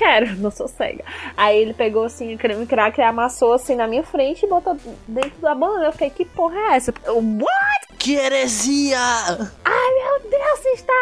quero, 0.00 0.34
não 0.40 0.50
sou 0.50 0.66
cega. 0.66 1.04
Aí 1.36 1.58
ele 1.58 1.74
pegou 1.74 2.04
assim 2.04 2.34
o 2.34 2.38
creme 2.38 2.66
cracker 2.66 3.04
e 3.04 3.08
amassou 3.08 3.52
assim 3.52 3.74
na 3.74 3.86
minha 3.86 4.02
frente 4.02 4.44
e 4.44 4.48
botou 4.48 4.76
dentro 5.06 5.40
da 5.40 5.54
banana. 5.54 5.86
Eu 5.86 5.92
fiquei, 5.92 6.10
que 6.10 6.24
porra 6.24 6.56
é 6.56 6.76
essa? 6.76 6.92
What? 7.06 7.98
Que 7.98 8.14
heresia! 8.14 8.98
Ai 8.98 9.90
meu 9.94 10.30
Deus, 10.30 10.58
você 10.58 10.68
está. 10.70 10.92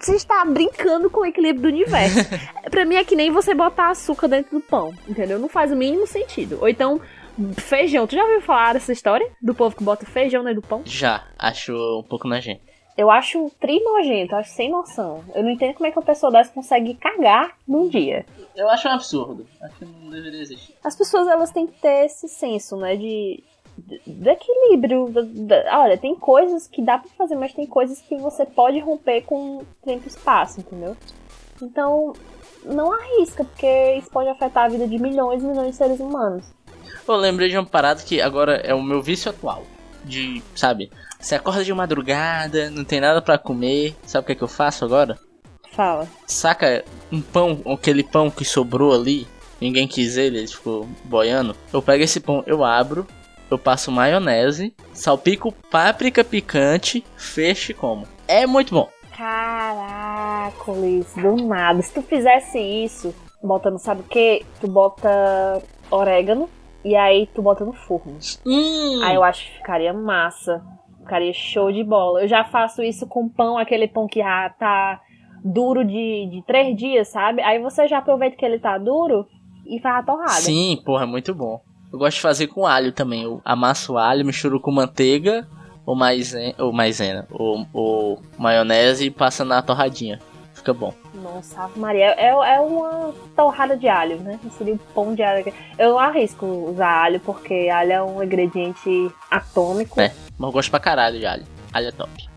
Você 0.00 0.16
está 0.16 0.44
brincando 0.44 1.08
com 1.08 1.20
o 1.20 1.26
equilíbrio 1.26 1.62
do 1.62 1.68
universo. 1.68 2.18
pra 2.70 2.84
mim 2.84 2.96
é 2.96 3.04
que 3.04 3.14
nem 3.14 3.30
você 3.30 3.54
botar 3.54 3.90
açúcar 3.90 4.26
dentro 4.26 4.58
do 4.58 4.60
pão, 4.60 4.92
entendeu? 5.08 5.38
Não 5.38 5.48
faz 5.48 5.70
o 5.70 5.76
mínimo 5.76 6.06
sentido. 6.06 6.58
Ou 6.60 6.68
então. 6.68 7.00
Feijão, 7.56 8.06
tu 8.06 8.14
já 8.14 8.22
ouviu 8.22 8.42
falar 8.42 8.74
dessa 8.74 8.92
história? 8.92 9.26
Do 9.40 9.54
povo 9.54 9.74
que 9.74 9.82
bota 9.82 10.04
feijão 10.04 10.44
dentro 10.44 10.60
do 10.60 10.68
pão? 10.68 10.82
Já, 10.84 11.24
acho 11.38 11.72
um 11.72 12.02
pouco 12.06 12.28
nojento. 12.28 12.60
Eu 12.96 13.10
acho 13.10 13.50
trinojento, 13.58 14.36
acho 14.36 14.50
sem 14.50 14.70
noção. 14.70 15.24
Eu 15.34 15.42
não 15.42 15.50
entendo 15.50 15.74
como 15.74 15.86
é 15.86 15.90
que 15.90 15.98
uma 15.98 16.04
pessoa 16.04 16.30
dessa 16.30 16.52
consegue 16.52 16.94
cagar 16.94 17.56
num 17.66 17.88
dia. 17.88 18.26
Eu 18.54 18.68
acho 18.68 18.86
um 18.88 18.92
absurdo. 18.92 19.46
Acho 19.62 19.76
que 19.76 19.84
não 19.84 20.10
deveria 20.10 20.40
existir. 20.40 20.74
As 20.84 20.94
pessoas, 20.94 21.26
elas 21.26 21.50
têm 21.50 21.66
que 21.66 21.80
ter 21.80 22.06
esse 22.06 22.28
senso, 22.28 22.76
né, 22.76 22.96
de... 22.96 23.42
De, 24.06 24.28
equilíbrio. 24.28 25.10
olha, 25.72 25.96
tem 25.96 26.14
coisas 26.14 26.68
que 26.68 26.82
dá 26.82 26.98
pra 26.98 27.08
fazer, 27.16 27.34
mas 27.36 27.54
tem 27.54 27.66
coisas 27.66 28.02
que 28.02 28.18
você 28.18 28.44
pode 28.44 28.78
romper 28.80 29.22
com 29.22 29.64
tempo 29.82 30.04
e 30.04 30.08
espaço, 30.08 30.60
entendeu? 30.60 30.94
Então, 31.62 32.12
não 32.64 32.92
arrisca, 32.92 33.44
porque 33.44 33.94
isso 33.94 34.10
pode 34.10 34.28
afetar 34.28 34.66
a 34.66 34.68
vida 34.68 34.86
de 34.86 34.98
milhões 34.98 35.42
e 35.42 35.46
milhões 35.46 35.70
de 35.70 35.76
seres 35.76 36.00
humanos. 36.00 36.44
Eu 37.08 37.16
lembrei 37.16 37.48
de 37.48 37.56
uma 37.56 37.64
parada 37.64 38.02
que 38.02 38.20
agora 38.20 38.56
é 38.56 38.74
o 38.74 38.82
meu 38.82 39.00
vício 39.00 39.30
atual. 39.30 39.62
De, 40.04 40.42
sabe, 40.54 40.90
você 41.18 41.36
acorda 41.36 41.64
de 41.64 41.72
madrugada, 41.72 42.70
não 42.70 42.84
tem 42.84 43.00
nada 43.00 43.22
para 43.22 43.38
comer. 43.38 43.96
Sabe 44.04 44.24
o 44.24 44.26
que, 44.26 44.32
é 44.32 44.34
que 44.34 44.42
eu 44.42 44.48
faço 44.48 44.84
agora? 44.84 45.18
Fala. 45.72 46.06
Saca 46.26 46.84
um 47.10 47.20
pão, 47.20 47.60
aquele 47.66 48.02
pão 48.02 48.30
que 48.30 48.44
sobrou 48.44 48.92
ali. 48.92 49.26
Ninguém 49.60 49.86
quis 49.86 50.16
ele, 50.16 50.38
ele 50.38 50.48
ficou 50.48 50.88
boiando. 51.04 51.56
Eu 51.72 51.80
pego 51.80 52.02
esse 52.02 52.18
pão, 52.18 52.42
eu 52.46 52.64
abro, 52.64 53.06
eu 53.48 53.58
passo 53.58 53.92
maionese, 53.92 54.74
salpico 54.92 55.52
páprica 55.70 56.24
picante, 56.24 57.04
fecho 57.16 57.70
e 57.70 57.74
como. 57.74 58.06
É 58.26 58.46
muito 58.46 58.74
bom. 58.74 58.88
Caraca, 59.16 60.72
Luiz, 60.72 61.06
do 61.14 61.36
nada. 61.36 61.80
Se 61.82 61.92
tu 61.92 62.02
fizesse 62.02 62.58
isso, 62.58 63.14
botando, 63.42 63.78
sabe 63.78 64.00
o 64.00 64.04
que? 64.04 64.44
Tu 64.60 64.66
bota 64.66 65.62
orégano 65.90 66.48
e 66.84 66.96
aí 66.96 67.28
tu 67.34 67.42
bota 67.42 67.64
no 67.64 67.72
forno. 67.72 68.18
Hum. 68.46 69.00
Aí 69.02 69.14
eu 69.14 69.22
acho 69.22 69.44
que 69.46 69.56
ficaria 69.58 69.92
massa. 69.92 70.62
Ficaria 70.98 71.32
show 71.32 71.72
de 71.72 71.82
bola. 71.82 72.22
Eu 72.22 72.28
já 72.28 72.44
faço 72.44 72.82
isso 72.82 73.06
com 73.06 73.28
pão, 73.28 73.58
aquele 73.58 73.88
pão 73.88 74.06
que 74.06 74.20
já 74.20 74.50
tá 74.50 75.00
duro 75.44 75.84
de, 75.84 76.28
de 76.30 76.42
três 76.46 76.76
dias, 76.76 77.08
sabe? 77.08 77.42
Aí 77.42 77.60
você 77.60 77.88
já 77.88 77.98
aproveita 77.98 78.36
que 78.36 78.44
ele 78.44 78.58
tá 78.58 78.78
duro 78.78 79.26
e 79.66 79.80
faz 79.80 79.96
a 79.96 80.02
torrada. 80.02 80.30
Sim, 80.32 80.80
porra, 80.84 81.02
é 81.02 81.06
muito 81.06 81.34
bom. 81.34 81.60
Eu 81.92 81.98
gosto 81.98 82.16
de 82.16 82.22
fazer 82.22 82.46
com 82.46 82.66
alho 82.66 82.92
também. 82.92 83.24
Eu 83.24 83.40
amasso 83.44 83.94
o 83.94 83.98
alho, 83.98 84.24
misturo 84.24 84.60
com 84.60 84.70
manteiga 84.70 85.46
ou 85.84 85.96
maisena, 85.96 86.54
ou, 86.58 86.72
maisena, 86.72 87.26
ou, 87.30 87.66
ou 87.72 88.22
maionese 88.38 89.06
e 89.06 89.10
passa 89.10 89.44
na 89.44 89.60
torradinha. 89.60 90.20
Fica 90.54 90.72
bom. 90.72 90.94
Nossa, 91.22 91.70
Maria, 91.76 92.14
é, 92.18 92.28
é 92.30 92.60
uma 92.60 93.14
torrada 93.36 93.76
de 93.76 93.88
alho, 93.88 94.18
né? 94.18 94.40
Seria 94.58 94.74
um 94.74 94.78
pão 94.78 95.14
de 95.14 95.22
alho. 95.22 95.52
Eu 95.78 95.98
arrisco 95.98 96.44
usar 96.44 97.04
alho 97.04 97.20
porque 97.20 97.68
alho 97.72 97.92
é 97.92 98.02
um 98.02 98.22
ingrediente 98.22 99.10
atômico. 99.30 100.00
É. 100.00 100.12
Mas 100.36 100.48
eu 100.48 100.52
gosto 100.52 100.70
pra 100.70 100.80
caralho 100.80 101.18
de 101.18 101.26
alho. 101.26 101.44
Alho 101.72 101.88
é 101.88 101.92
top. 101.92 102.28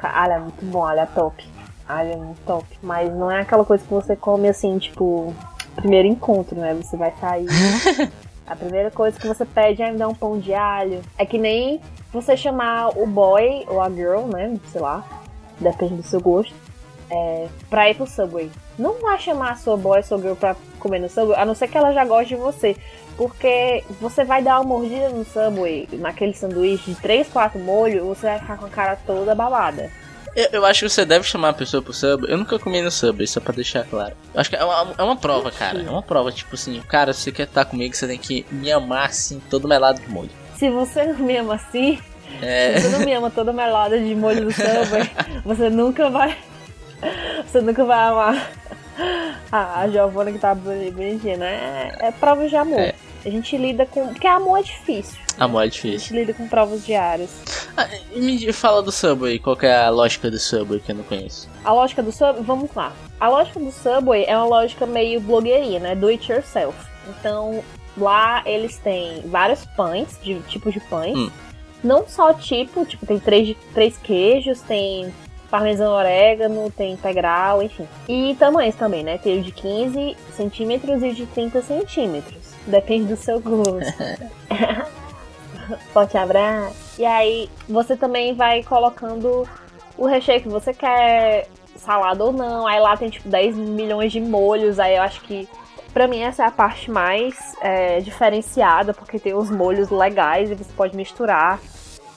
Alho 0.00 0.32
é 0.32 0.38
muito 0.38 0.64
bom, 0.66 0.86
alho 0.86 1.00
é 1.00 1.06
top. 1.06 1.44
Alho 1.88 2.12
é 2.12 2.16
muito 2.16 2.40
top. 2.46 2.64
Mas 2.80 3.12
não 3.12 3.30
é 3.30 3.40
aquela 3.40 3.64
coisa 3.64 3.82
que 3.82 3.92
você 3.92 4.14
come 4.14 4.48
assim, 4.48 4.78
tipo, 4.78 5.34
primeiro 5.74 6.06
encontro, 6.06 6.56
né? 6.56 6.74
Você 6.74 6.96
vai 6.96 7.12
sair. 7.20 7.48
a 8.46 8.54
primeira 8.54 8.90
coisa 8.92 9.18
que 9.18 9.26
você 9.26 9.44
pede 9.44 9.82
é 9.82 9.90
me 9.90 9.98
dar 9.98 10.06
um 10.06 10.14
pão 10.14 10.38
de 10.38 10.54
alho. 10.54 11.02
É 11.18 11.26
que 11.26 11.38
nem 11.38 11.80
você 12.12 12.36
chamar 12.36 12.96
o 12.96 13.04
boy 13.04 13.66
ou 13.66 13.80
a 13.80 13.90
girl, 13.90 14.26
né? 14.26 14.56
Sei 14.70 14.80
lá. 14.80 15.04
Depende 15.58 15.96
do 15.96 16.02
seu 16.04 16.20
gosto. 16.20 16.54
É, 17.10 17.48
pra 17.70 17.88
ir 17.90 17.94
pro 17.94 18.06
Subway. 18.06 18.50
Não 18.78 19.00
vai 19.00 19.18
chamar 19.18 19.52
a 19.52 19.56
sua 19.56 19.76
boy 19.76 20.02
sua 20.02 20.18
girl 20.18 20.34
pra 20.34 20.54
comer 20.78 20.98
no 20.98 21.08
Subway, 21.08 21.38
a 21.38 21.44
não 21.44 21.54
ser 21.54 21.68
que 21.68 21.78
ela 21.78 21.92
já 21.92 22.04
goste 22.04 22.34
de 22.34 22.36
você. 22.36 22.76
Porque 23.16 23.82
você 24.00 24.24
vai 24.24 24.42
dar 24.42 24.60
uma 24.60 24.64
mordida 24.64 25.08
no 25.08 25.24
Subway, 25.24 25.88
naquele 25.92 26.34
sanduíche 26.34 26.92
de 26.92 27.00
3, 27.00 27.28
4 27.28 27.58
molhos, 27.58 28.04
você 28.04 28.26
vai 28.26 28.38
ficar 28.38 28.58
com 28.58 28.66
a 28.66 28.68
cara 28.68 28.96
toda 29.06 29.34
babada. 29.34 29.90
Eu, 30.36 30.48
eu, 30.52 30.64
acho 30.64 30.84
que 30.84 30.88
você 30.88 31.04
deve 31.04 31.24
chamar 31.26 31.48
a 31.48 31.52
pessoa 31.52 31.82
pro 31.82 31.92
Subway. 31.92 32.32
Eu 32.32 32.38
nunca 32.38 32.58
comi 32.60 32.80
no 32.80 32.92
Subway, 32.92 33.26
só 33.26 33.40
pra 33.40 33.52
deixar 33.52 33.84
claro. 33.84 34.14
Eu 34.32 34.40
acho 34.40 34.48
que 34.48 34.54
é 34.54 34.64
uma, 34.64 34.94
é 34.96 35.02
uma 35.02 35.16
prova, 35.16 35.50
cara. 35.50 35.82
É 35.82 35.90
uma 35.90 36.02
prova, 36.02 36.30
tipo 36.30 36.54
assim, 36.54 36.80
cara, 36.82 37.12
se 37.12 37.22
você 37.22 37.32
quer 37.32 37.42
estar 37.44 37.64
comigo, 37.64 37.96
você 37.96 38.06
tem 38.06 38.18
que 38.18 38.46
me 38.50 38.70
amar 38.70 39.06
assim, 39.06 39.42
todo 39.50 39.66
melado 39.66 40.00
de 40.00 40.08
molho. 40.08 40.30
Se 40.56 40.70
você 40.70 41.04
não 41.04 41.16
me 41.16 41.36
ama 41.36 41.56
assim, 41.56 41.98
é... 42.40 42.78
se 42.78 42.88
você 42.88 42.98
não 42.98 43.04
me 43.04 43.12
ama 43.12 43.30
toda 43.30 43.52
melada 43.52 43.98
de 43.98 44.14
molho 44.14 44.44
do 44.44 44.52
Subway, 44.52 45.10
você 45.44 45.68
nunca 45.68 46.08
vai. 46.08 46.36
Você 47.46 47.60
nunca 47.60 47.84
vai 47.84 47.98
amar 47.98 48.50
a, 49.50 49.80
a 49.80 49.88
Giovana 49.88 50.32
que 50.32 50.38
tá 50.38 50.54
bonitinha, 50.54 51.36
né? 51.36 51.92
É, 52.00 52.08
é 52.08 52.10
prova 52.12 52.48
de 52.48 52.56
amor. 52.56 52.80
É. 52.80 52.94
A 53.24 53.30
gente 53.30 53.56
lida 53.56 53.84
com. 53.86 54.08
Porque 54.08 54.26
amor 54.26 54.58
é 54.58 54.62
difícil. 54.62 55.18
Amor 55.38 55.62
é 55.62 55.66
A 55.66 55.68
difícil. 55.68 55.98
gente 55.98 56.14
lida 56.14 56.34
com 56.34 56.48
provas 56.48 56.84
diárias. 56.84 57.30
Ah, 57.76 57.88
e 58.12 58.20
me 58.20 58.52
fala 58.52 58.82
do 58.82 58.90
Subway, 58.90 59.38
qual 59.38 59.56
que 59.56 59.66
é 59.66 59.84
a 59.84 59.90
lógica 59.90 60.30
do 60.30 60.38
Subway 60.38 60.80
que 60.80 60.90
eu 60.92 60.96
não 60.96 61.04
conheço? 61.04 61.48
A 61.64 61.72
lógica 61.72 62.02
do 62.02 62.10
Subway, 62.10 62.42
vamos 62.42 62.70
lá. 62.74 62.92
A 63.20 63.28
lógica 63.28 63.60
do 63.60 63.70
Subway 63.70 64.24
é 64.26 64.36
uma 64.36 64.46
lógica 64.46 64.86
meio 64.86 65.20
blogueirinha, 65.20 65.78
né? 65.80 65.94
Do 65.94 66.08
it 66.08 66.30
yourself. 66.30 66.76
Então, 67.08 67.62
lá 67.96 68.42
eles 68.46 68.78
têm 68.78 69.22
vários 69.26 69.64
pães, 69.76 70.18
de 70.22 70.40
tipos 70.42 70.72
de 70.72 70.80
pães. 70.80 71.16
Hum. 71.16 71.30
Não 71.82 72.06
só 72.08 72.32
tipo, 72.32 72.84
tipo, 72.84 73.06
tem 73.06 73.20
três, 73.20 73.56
três 73.72 73.96
queijos, 73.98 74.60
tem 74.62 75.12
parmesão 75.50 75.92
orégano, 75.92 76.70
tem 76.70 76.92
integral, 76.92 77.62
enfim. 77.62 77.88
E 78.08 78.36
tamanhos 78.38 78.74
também, 78.74 79.02
né? 79.02 79.18
Tem 79.18 79.40
o 79.40 79.42
de 79.42 79.52
15 79.52 80.16
centímetros 80.36 81.02
e 81.02 81.08
o 81.08 81.14
de 81.14 81.26
30 81.26 81.62
centímetros. 81.62 82.52
Depende 82.66 83.06
do 83.06 83.16
seu 83.16 83.40
gosto. 83.40 83.92
Forte 85.92 86.16
abraço. 86.16 86.76
E 86.98 87.04
aí, 87.04 87.50
você 87.68 87.96
também 87.96 88.34
vai 88.34 88.62
colocando 88.62 89.48
o 89.96 90.06
recheio 90.06 90.40
que 90.40 90.48
você 90.48 90.72
quer, 90.72 91.48
salada 91.76 92.24
ou 92.24 92.32
não. 92.32 92.66
Aí 92.66 92.80
lá 92.80 92.96
tem 92.96 93.08
tipo 93.08 93.28
10 93.28 93.56
milhões 93.56 94.12
de 94.12 94.20
molhos. 94.20 94.78
Aí 94.78 94.96
eu 94.96 95.02
acho 95.02 95.20
que 95.22 95.48
pra 95.92 96.06
mim 96.06 96.20
essa 96.20 96.44
é 96.44 96.46
a 96.46 96.50
parte 96.50 96.90
mais 96.90 97.34
é, 97.60 98.00
diferenciada, 98.00 98.92
porque 98.92 99.18
tem 99.18 99.34
os 99.34 99.50
molhos 99.50 99.90
legais 99.90 100.50
e 100.50 100.54
você 100.54 100.72
pode 100.76 100.96
misturar. 100.96 101.58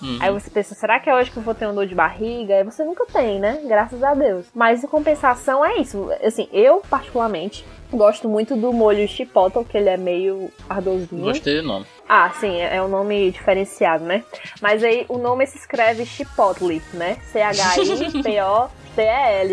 Uhum. 0.02 0.18
Aí 0.20 0.32
você 0.32 0.50
pensa, 0.50 0.74
será 0.74 1.00
que 1.00 1.10
é 1.10 1.16
hoje 1.16 1.30
que 1.32 1.38
eu 1.38 1.44
vou 1.44 1.54
ter 1.54 1.68
um 1.68 1.76
dor 1.76 1.86
de 1.86 1.94
barriga? 1.96 2.56
Aí 2.56 2.64
você 2.64 2.84
nunca 2.84 3.06
tem, 3.06 3.40
né? 3.40 3.62
Graças 3.66 4.02
a 4.04 4.14
Deus. 4.14 4.48
Mas 4.54 4.84
em 4.84 4.88
compensação 4.88 5.64
é 5.64 5.78
isso. 5.78 6.10
Assim, 6.24 6.48
eu 6.52 6.82
particularmente 6.90 7.66
gosto 7.92 8.28
muito 8.28 8.56
do 8.56 8.74
molho 8.74 9.08
chipotle, 9.08 9.66
que 9.66 9.78
ele 9.78 9.90
é 9.90 9.98
meio 9.98 10.52
ardosinho. 10.70 11.24
Gostei 11.24 11.62
do 11.62 11.68
nome. 11.68 11.86
Ah, 12.08 12.32
sim, 12.40 12.60
é 12.60 12.76
é 12.76 12.82
um 12.82 12.88
nome 12.88 13.32
diferenciado, 13.32 14.04
né? 14.04 14.24
Mas 14.62 14.84
aí 14.84 15.06
o 15.08 15.18
nome 15.18 15.46
se 15.46 15.58
escreve 15.58 16.06
Chipotle, 16.06 16.82
né? 16.94 17.18
C-H-I-P-O-T-E-L. 17.32 18.28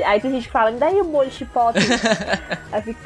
Aí 0.05 0.21
tem 0.21 0.31
gente 0.31 0.47
que 0.47 0.53
fala, 0.53 0.71
me 0.71 0.79
daí 0.79 1.01
o 1.01 1.05
molho 1.05 1.31
Chipotle. 1.31 1.83
aí 2.73 2.83
fica... 2.83 3.01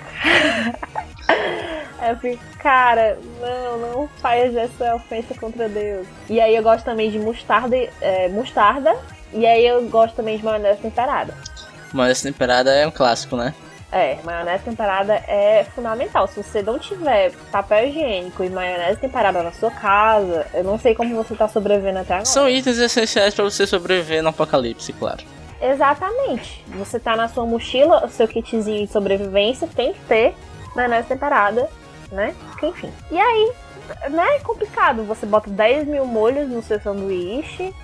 eu 2.11 2.17
fico, 2.17 2.43
cara, 2.59 3.19
não, 3.41 3.79
não 3.79 4.09
faz 4.21 4.55
essa 4.57 4.95
ofensa 4.95 5.35
contra 5.35 5.69
Deus. 5.69 6.07
E 6.29 6.41
aí 6.41 6.55
eu 6.55 6.63
gosto 6.63 6.85
também 6.85 7.11
de 7.11 7.19
mostarda, 7.19 7.77
é, 8.01 8.29
mostarda. 8.29 8.97
E 9.33 9.47
aí 9.47 9.67
eu 9.67 9.83
gosto 9.89 10.17
também 10.17 10.37
de 10.37 10.45
maionese 10.45 10.81
temperada. 10.81 11.35
Mas 11.93 12.21
temperada 12.21 12.71
é 12.71 12.87
um 12.87 12.91
clássico, 12.91 13.37
né? 13.37 13.55
É, 13.91 14.19
maionese 14.25 14.65
temperada 14.65 15.15
é 15.15 15.67
fundamental. 15.75 16.27
Se 16.27 16.43
você 16.43 16.63
não 16.63 16.79
tiver 16.79 17.33
papel 17.51 17.89
higiênico 17.89 18.43
e 18.43 18.49
maionese 18.49 18.99
temperada 18.99 19.43
na 19.43 19.53
sua 19.53 19.71
casa, 19.71 20.47
eu 20.55 20.65
não 20.65 20.79
sei 20.79 20.95
como 20.95 21.15
você 21.15 21.35
tá 21.35 21.47
sobrevivendo 21.47 21.99
até 21.99 22.15
agora. 22.15 22.27
São 22.27 22.49
itens 22.49 22.79
essenciais 22.79 23.35
pra 23.35 23.45
você 23.45 23.67
sobreviver 23.67 24.23
no 24.23 24.31
apocalipse, 24.31 24.93
claro. 24.95 25.23
Exatamente. 25.61 26.65
Você 26.69 26.99
tá 26.99 27.15
na 27.15 27.29
sua 27.29 27.45
mochila, 27.45 28.07
o 28.07 28.09
seu 28.09 28.27
kitzinho 28.27 28.87
de 28.87 28.93
sobrevivência 28.93 29.69
tem 29.69 29.93
que 29.93 30.01
ter 30.01 30.35
maionese 30.75 31.09
temperada, 31.09 31.69
né? 32.13 32.35
Porque, 32.51 32.67
enfim. 32.67 32.93
E 33.11 33.19
aí, 33.19 33.53
não 34.11 34.23
é 34.23 34.39
complicado. 34.41 35.05
Você 35.05 35.27
bota 35.27 35.51
10 35.51 35.89
mil 35.89 36.05
molhos 36.05 36.49
no 36.49 36.63
seu 36.63 36.81
sanduíche, 36.81 37.75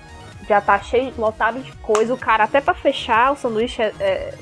já 0.47 0.61
tá 0.61 0.79
cheio, 0.79 1.13
lotado 1.17 1.59
de 1.59 1.71
coisa. 1.77 2.13
O 2.13 2.17
cara, 2.17 2.45
até 2.45 2.61
pra 2.61 2.73
fechar, 2.73 3.33
o 3.33 3.35
sanduíche 3.35 3.81
é, 3.81 3.93
é, 3.99 4.33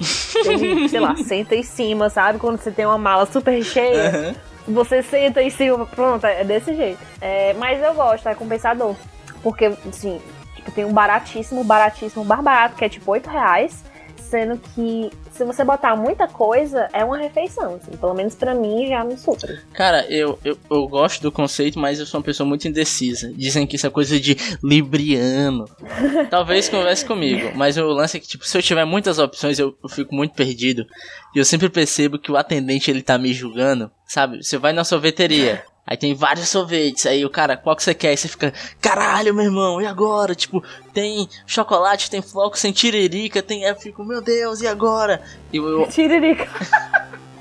ele, 0.46 0.88
sei 0.88 1.00
lá, 1.00 1.16
senta 1.24 1.56
em 1.56 1.64
cima, 1.64 2.10
sabe? 2.10 2.40
Quando 2.40 2.60
você 2.60 2.72
tem 2.72 2.86
uma 2.86 2.98
mala 2.98 3.26
super 3.26 3.64
cheia. 3.64 4.10
Aham. 4.10 4.36
Você 4.68 5.02
senta 5.02 5.42
em 5.42 5.50
cima, 5.50 5.86
pronto, 5.86 6.26
é 6.26 6.44
desse 6.44 6.76
jeito. 6.76 7.00
É, 7.22 7.54
mas 7.54 7.82
eu 7.82 7.94
gosto, 7.94 8.28
é 8.28 8.36
compensador. 8.36 8.96
Porque, 9.42 9.66
assim, 9.66 10.22
tipo, 10.56 10.72
tem 10.72 10.84
um 10.84 10.92
baratíssimo, 10.92 11.64
baratíssimo, 11.64 12.26
bar 12.26 12.42
barato, 12.42 12.76
que 12.76 12.84
é 12.84 12.90
tipo 12.90 13.10
8 13.10 13.30
reais. 13.30 13.82
Sendo 14.30 14.58
que 14.58 15.10
se 15.32 15.46
você 15.46 15.64
botar 15.64 15.96
muita 15.96 16.28
coisa, 16.28 16.90
é 16.92 17.04
uma 17.04 17.18
refeição. 17.18 17.76
Assim, 17.76 17.96
pelo 17.96 18.14
menos 18.14 18.36
pra 18.36 18.54
mim 18.54 18.88
já 18.88 19.04
me 19.04 19.18
supre. 19.18 19.58
Cara, 19.74 20.06
eu, 20.10 20.38
eu, 20.44 20.58
eu 20.70 20.88
gosto 20.88 21.22
do 21.22 21.32
conceito, 21.32 21.80
mas 21.80 21.98
eu 21.98 22.06
sou 22.06 22.20
uma 22.20 22.26
pessoa 22.26 22.48
muito 22.48 22.68
indecisa. 22.68 23.32
Dizem 23.34 23.66
que 23.66 23.78
isso 23.78 23.88
é 23.88 23.90
coisa 23.90 24.20
de 24.20 24.36
libriano. 24.62 25.66
Talvez 26.30 26.68
converse 26.68 27.06
comigo, 27.06 27.52
mas 27.56 27.78
o 27.78 27.86
lance 27.86 28.18
é 28.18 28.20
que, 28.20 28.28
tipo, 28.28 28.46
se 28.46 28.58
eu 28.58 28.62
tiver 28.62 28.84
muitas 28.84 29.18
opções, 29.18 29.60
eu, 29.60 29.78
eu 29.82 29.90
fico 29.90 30.14
muito 30.14 30.34
perdido. 30.34 30.86
E 31.34 31.40
eu 31.40 31.46
sempre 31.46 31.70
percebo 31.70 32.20
que 32.20 32.32
o 32.32 32.36
atendente, 32.36 32.92
ele 32.92 33.02
tá 33.02 33.18
me 33.18 33.34
julgando, 33.34 33.90
sabe? 34.06 34.44
Você 34.44 34.58
vai 34.58 34.74
na 34.74 34.84
sorveteria, 34.84 35.64
aí 35.88 35.96
tem 35.96 36.14
vários 36.14 36.50
sorvetes, 36.50 37.06
aí 37.06 37.26
o 37.26 37.30
cara, 37.30 37.56
qual 37.56 37.76
que 37.76 37.82
você 37.82 37.94
quer? 37.94 38.10
Aí 38.10 38.18
você 38.18 38.28
fica, 38.28 38.54
caralho, 38.82 39.34
meu 39.34 39.46
irmão, 39.46 39.82
e 39.82 39.86
agora? 39.86 40.36
Tipo, 40.36 40.62
tem 40.94 41.30
chocolate, 41.46 42.12
tem 42.12 42.22
flocos, 42.22 42.62
tem 42.62 42.74
tiririca, 42.74 43.42
tem... 43.42 43.64
Aí 43.64 43.72
eu 43.72 43.76
fico, 43.76 44.04
meu 44.04 44.22
Deus, 44.22 44.62
e 44.62 44.68
agora? 44.68 45.22
E 45.52 45.58
eu, 45.58 45.88
Tiririca. 45.90 46.46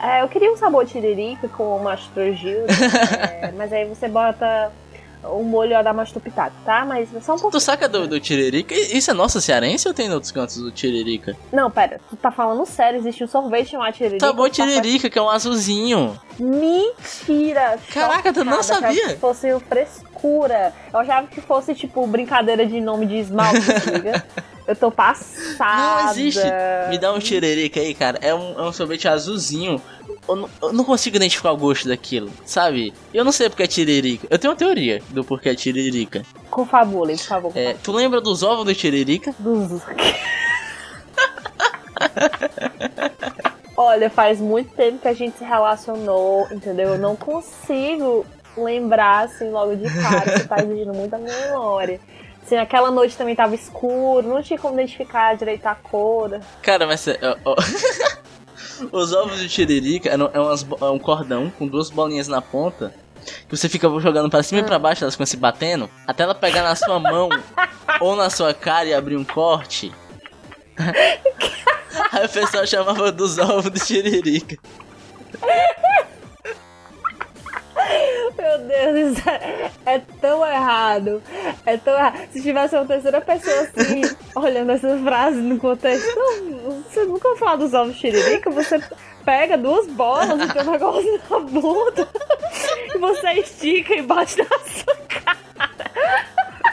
É, 0.01 0.23
eu 0.23 0.29
queria 0.29 0.53
um 0.53 0.57
sabor 0.57 0.87
tiririca 0.87 1.49
com 1.49 1.79
mastrogil, 1.81 2.67
é, 3.43 3.51
mas 3.53 3.73
aí 3.73 3.85
você 3.87 4.07
bota 4.07 4.71
o 5.31 5.43
molho 5.43 5.83
da 5.83 5.93
mastupitado, 5.93 6.55
tá? 6.65 6.85
Mas 6.85 7.09
só 7.23 7.35
um 7.35 7.39
pouco. 7.39 7.51
Tu 7.51 7.61
saca 7.61 7.89
do, 7.89 8.07
do 8.07 8.21
tiririca? 8.21 8.75
Isso 8.75 9.11
é 9.11 9.15
nossa 9.15 9.41
cearense 9.41 9.87
ou 9.89 9.95
tem 9.95 10.07
em 10.07 10.13
outros 10.13 10.33
cantos 10.33 10.57
do 10.57 10.71
tiririca? 10.71 11.37
Não, 11.53 11.71
pera, 11.71 12.01
tu 12.09 12.17
tá 12.17 12.31
falando 12.31 12.65
sério, 12.67 12.99
existe 12.99 13.25
um 13.25 13.29
sorvete 13.29 13.71
chamado 13.71 13.93
tiririca. 13.95 14.27
Tá 14.27 14.33
bom, 14.33 14.45
tá 14.45 14.51
tiririca, 14.51 15.11
que 15.11 15.19
é 15.19 15.23
um 15.23 15.31
azulzinho. 15.31 16.19
Mentira! 16.39 17.79
Caraca, 17.93 18.33
tu 18.33 18.45
não 18.45 18.63
sabia? 18.63 19.09
Que 19.09 19.17
fosse 19.17 19.49
frescura. 19.61 20.73
Eu 20.93 21.01
achava 21.01 21.27
que 21.27 21.41
fosse, 21.41 21.75
tipo, 21.75 22.07
brincadeira 22.07 22.67
de 22.67 22.81
nome 22.81 23.07
de 23.07 23.17
esmalte, 23.17 23.61
se 23.63 23.91
liga? 23.91 24.25
Eu 24.67 24.75
tô 24.75 24.91
passada. 24.91 26.03
Não 26.03 26.11
existe. 26.11 26.43
Me 26.89 26.99
dá 26.99 27.13
um 27.13 27.21
tiririca 27.21 27.79
aí, 27.79 27.95
cara. 27.95 28.19
É 28.21 28.35
um, 28.35 28.59
é 28.59 28.63
um 28.63 28.73
sorvete 28.73 29.07
azulzinho. 29.07 29.81
Eu 30.29 30.37
não, 30.37 30.51
eu 30.63 30.73
não 30.73 30.85
consigo 30.85 31.17
identificar 31.17 31.53
o 31.53 31.57
gosto 31.57 31.89
daquilo, 31.89 32.31
sabe? 32.45 32.93
Eu 33.15 33.25
não 33.25 33.33
sei 33.33 33.49
porque 33.49 33.63
é 33.63 33.67
tiririca. 33.67 34.27
Eu 34.31 34.39
tenho 34.39 34.53
uma 34.53 34.59
teoria 34.59 35.01
do 35.11 35.25
porquê 35.25 35.51
é 35.51 35.55
tiririca. 35.55 36.23
Confabule, 36.51 37.17
por 37.17 37.25
favor. 37.25 37.53
É, 37.55 37.75
tu 37.83 37.93
lembra 37.93 38.21
dos 38.21 38.43
ovos 38.43 38.65
do 38.65 38.75
tiririca? 38.75 39.35
Dos- 39.39 39.83
Olha, 43.77 44.09
faz 44.09 44.41
muito 44.41 44.71
tempo 44.75 44.99
que 44.99 45.09
a 45.09 45.13
gente 45.13 45.37
se 45.39 45.45
relacionou, 45.45 46.47
entendeu? 46.51 46.91
Eu 46.95 46.99
não 46.99 47.15
consigo 47.15 48.25
lembrar, 48.57 49.27
assim, 49.27 49.51
logo 49.51 49.77
de 49.77 49.85
cara, 49.85 50.39
que 50.41 50.49
tá 50.49 50.59
exigindo 50.63 50.95
muito 50.95 51.15
a 51.15 51.19
minha 51.19 51.37
memória. 51.49 52.01
Assim, 52.43 52.57
aquela 52.57 52.91
noite 52.91 53.17
também 53.17 53.37
tava 53.37 53.55
escuro, 53.55 54.27
não 54.29 54.43
tinha 54.43 54.59
como 54.59 54.75
identificar 54.75 55.37
direito 55.37 55.67
a 55.67 55.75
cor. 55.75 56.41
Cara, 56.63 56.87
mas 56.87 57.07
é. 57.07 57.19
Os 58.93 59.13
ovos 59.13 59.39
de 59.41 59.49
tiririca 59.49 60.09
é, 60.11 60.17
no- 60.17 60.31
é 60.33 60.91
um 60.91 60.99
cordão 60.99 61.51
com 61.59 61.67
duas 61.67 61.91
bolinhas 61.91 62.29
na 62.29 62.41
ponta. 62.43 62.95
Que 63.49 63.57
você 63.57 63.69
fica 63.69 63.89
jogando 64.01 64.31
pra 64.31 64.43
cima 64.43 64.61
e 64.61 64.65
pra 64.65 64.79
baixo, 64.79 65.03
elas 65.03 65.15
ficam 65.15 65.27
se 65.27 65.37
batendo. 65.37 65.91
Até 66.07 66.23
ela 66.23 66.35
pegar 66.35 66.63
na 66.63 66.75
sua 66.77 66.99
mão 67.01 67.29
ou 68.01 68.15
na 68.15 68.31
sua 68.31 68.55
cara 68.55 68.85
e 68.89 68.95
abrir 68.95 69.17
um 69.17 69.25
corte. 69.25 69.93
Aí 72.13 72.27
o 72.27 72.29
pessoal 72.29 72.67
chamava 72.67 73.11
dos 73.11 73.39
ovos 73.39 73.71
de 73.71 73.81
tiririca. 73.85 74.57
Deus, 78.77 79.19
isso 79.19 79.29
é, 79.29 79.71
é 79.87 79.99
tão 80.21 80.47
errado. 80.47 81.23
É 81.65 81.77
tão 81.77 81.95
errado. 81.95 82.29
Se 82.31 82.43
tivesse 82.43 82.75
uma 82.75 82.85
terceira 82.85 83.21
pessoa 83.21 83.61
assim, 83.61 84.03
olhando 84.35 84.73
essas 84.73 85.01
frases 85.01 85.43
no 85.43 85.59
contexto, 85.59 86.15
não, 86.17 86.83
você 86.83 87.05
nunca 87.05 87.29
vai 87.31 87.39
falar 87.39 87.57
dos 87.57 87.75
ovos 87.75 87.95
de 87.95 88.01
tiririca, 88.01 88.51
você 88.51 88.81
pega 89.25 89.57
duas 89.57 89.87
bolas 89.89 90.41
e 90.41 90.53
tem 90.53 90.63
um 90.63 90.71
negócio 90.71 91.21
na 91.31 91.39
bunda 91.41 92.09
e 92.95 92.99
você 92.99 93.33
estica 93.33 93.95
e 93.95 94.03
bate 94.03 94.39
na 94.39 94.45
sua 94.45 94.97
cara. 95.09 95.37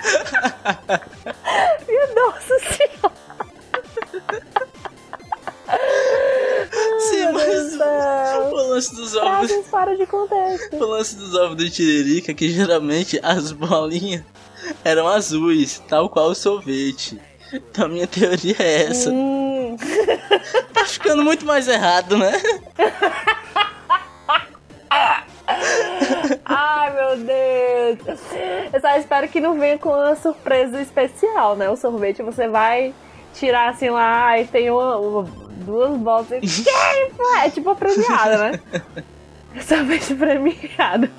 Minha 1.88 2.08
nossa 2.14 2.60
senhora. 2.60 3.23
Mas 7.32 8.52
o 8.52 8.56
lance 8.70 8.96
dos 8.96 9.16
ovos. 9.16 9.52
Fora 9.70 9.96
de 9.98 10.06
contexto. 10.06 10.76
O 10.76 10.86
lance 10.86 11.16
dos 11.16 11.34
ovos 11.36 11.58
do 11.58 11.70
tiririca 11.70 12.32
é 12.32 12.36
que 12.36 12.50
geralmente 12.50 13.20
as 13.24 13.52
bolinhas 13.52 14.24
eram 14.84 15.08
azuis, 15.08 15.82
tal 15.88 16.10
qual 16.10 16.30
o 16.30 16.36
sorvete. 16.36 17.20
Então 17.52 17.86
a 17.86 17.90
minha 17.90 18.08
teoria 18.08 18.56
é 18.60 18.84
essa. 18.86 19.10
Hum. 19.12 19.76
Tá 20.74 20.86
ficando 20.86 21.24
muito 21.24 21.46
mais 21.46 21.68
errado, 21.68 22.18
né? 22.18 22.32
Ai, 26.46 26.94
meu 26.94 27.18
Deus. 27.18 28.20
Eu 28.74 28.82
só 28.82 28.96
espero 28.98 29.28
que 29.28 29.40
não 29.40 29.60
venha 29.60 29.78
com 29.78 29.90
uma 29.90 30.16
surpresa 30.16 30.82
especial, 30.82 31.56
né? 31.56 31.70
O 31.70 31.76
sorvete 31.76 32.22
você 32.24 32.48
vai 32.48 32.94
tirar 33.34 33.70
assim 33.70 33.90
lá 33.90 34.40
e 34.40 34.46
tem 34.48 34.70
uma, 34.70 34.98
uma- 34.98 35.28
duas 35.64 35.98
bolas. 35.98 36.30
e- 36.32 36.66
É 37.44 37.50
tipo 37.50 37.70
a 37.70 37.76
premiada, 37.76 38.38
né? 38.52 38.60
Sorvete 39.62 40.16
premiado. 40.16 41.10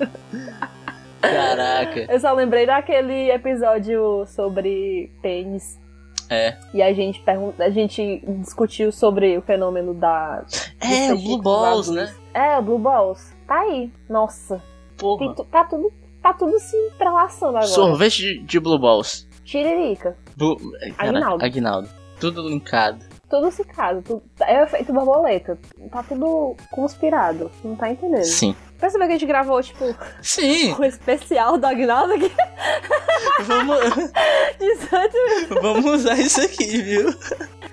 Caraca. 1.21 1.99
Eu 2.11 2.19
só 2.19 2.33
lembrei 2.33 2.65
daquele 2.65 3.31
episódio 3.31 4.25
sobre 4.27 5.11
pênis. 5.21 5.79
É. 6.29 6.57
E 6.73 6.81
a 6.81 6.91
gente 6.93 7.19
pergunta, 7.21 7.63
a 7.63 7.69
gente 7.69 8.23
discutiu 8.39 8.91
sobre 8.91 9.37
o 9.37 9.41
fenômeno 9.41 9.93
da. 9.93 10.43
É, 10.81 11.13
o 11.13 11.17
Blue 11.17 11.41
Balls, 11.41 11.89
né? 11.91 12.13
É, 12.33 12.57
o 12.57 12.61
Blue 12.61 12.79
Balls. 12.79 13.33
Tá 13.47 13.59
aí. 13.59 13.91
Nossa. 14.09 14.61
Porra. 14.97 15.33
Tu- 15.35 15.43
tá 15.45 15.63
tudo. 15.65 15.93
Tá 16.21 16.33
tudo 16.33 16.59
se 16.59 16.75
entrelaçando 16.75 17.51
agora. 17.57 17.67
Sorvete 17.67 18.17
de, 18.17 18.39
de 18.39 18.59
Blue 18.59 18.79
Balls. 18.79 19.27
Tiririca. 19.43 20.17
Bu... 20.35 20.55
Cara, 20.97 21.09
Aguinaldo. 21.09 21.45
Aguinaldo. 21.45 21.89
Tudo 22.19 22.49
linkado. 22.49 23.05
Tudo 23.29 23.51
se 23.51 23.63
casa. 23.63 24.01
Tudo... 24.01 24.23
É 24.41 24.63
efeito 24.63 24.93
borboleta. 24.93 25.57
Tá 25.91 26.03
tudo 26.03 26.55
conspirado. 26.71 27.51
Não 27.63 27.75
tá 27.75 27.89
entendendo. 27.89 28.23
Sim. 28.23 28.55
Percebeu 28.79 29.07
que 29.07 29.13
a 29.13 29.17
gente 29.17 29.27
gravou, 29.27 29.61
tipo, 29.63 29.83
Sim. 30.21 30.73
um 30.79 30.83
especial 30.83 31.57
do 31.57 31.65
Agnaldo 31.65 32.13
aqui? 32.13 32.31
Vamos, 33.41 33.79
18 34.59 35.61
vamos 35.61 35.85
usar 35.85 36.15
isso 36.19 36.41
aqui, 36.41 36.81
viu? 36.81 37.09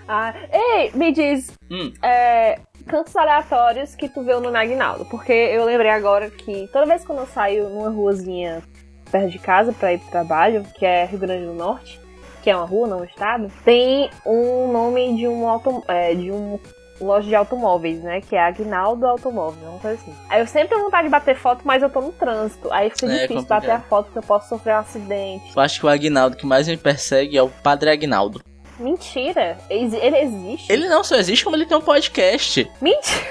Ah, 0.09 0.35
ei, 0.53 0.91
me 0.95 1.13
diz, 1.13 1.51
Hum. 1.71 1.93
é, 2.03 2.59
cantos 2.87 3.15
aleatórios 3.17 3.95
que 3.95 4.09
tu 4.09 4.23
viu 4.23 4.41
no 4.41 4.55
Agnaldo. 4.57 5.05
Porque 5.07 5.33
eu 5.33 5.65
lembrei 5.65 5.91
agora 5.91 6.31
que 6.31 6.69
toda 6.73 6.87
vez 6.87 7.05
que 7.05 7.11
eu 7.11 7.27
saio 7.27 7.69
numa 7.69 7.89
ruazinha 7.91 8.63
perto 9.11 9.31
de 9.31 9.39
casa 9.39 9.73
pra 9.73 9.93
ir 9.93 9.99
pro 9.99 10.11
trabalho, 10.11 10.65
que 10.79 10.87
é 10.87 11.05
Rio 11.05 11.19
Grande 11.19 11.45
do 11.47 11.53
Norte, 11.55 12.01
que 12.43 12.51
é 12.51 12.57
uma 12.57 12.67
rua, 12.67 12.89
não 12.89 13.01
um 13.01 13.05
estado, 13.05 13.51
tem 13.65 14.11
um 14.27 14.71
nome 14.73 15.17
de 15.17 15.29
um 15.29 15.49
auto, 15.49 15.83
é, 15.89 16.15
de 16.15 16.31
um 16.31 16.59
loja 17.01 17.27
de 17.29 17.35
automóveis, 17.35 18.01
né? 18.03 18.21
Que 18.21 18.37
é 18.37 18.41
Agnaldo 18.41 19.07
Automóvel, 19.07 19.71
uma 19.71 19.79
coisa 19.81 20.01
assim. 20.01 20.15
Aí 20.29 20.41
eu 20.41 20.47
sempre 20.47 20.69
tenho 20.69 20.83
vontade 20.85 21.05
de 21.05 21.11
bater 21.11 21.35
foto, 21.37 21.63
mas 21.65 21.83
eu 21.83 21.91
tô 21.91 22.01
no 22.01 22.13
trânsito. 22.13 22.73
Aí 22.73 22.91
fica 22.91 23.07
É, 23.07 23.09
difícil 23.09 23.29
complicado. 23.37 23.61
bater 23.63 23.71
a 23.73 23.81
foto 23.81 24.05
porque 24.07 24.19
eu 24.19 24.23
posso 24.23 24.49
sofrer 24.49 24.75
um 24.75 24.79
acidente. 24.79 25.53
Eu 25.57 25.63
acho 25.63 25.81
que 25.81 25.87
o 25.87 25.89
Aguinaldo 25.89 26.37
que 26.37 26.47
mais 26.47 26.69
me 26.69 26.77
persegue 26.77 27.37
é 27.37 27.43
o 27.43 27.49
Padre 27.49 27.91
Aguinaldo. 27.91 28.41
Mentira! 28.79 29.59
Ele 29.69 29.97
existe? 30.17 30.73
Ele 30.73 30.89
não 30.89 31.03
só 31.05 31.17
existe, 31.17 31.45
como 31.45 31.57
ele 31.57 31.67
tem 31.67 31.77
um 31.77 31.81
podcast. 31.83 32.71
Mentira! 32.81 33.27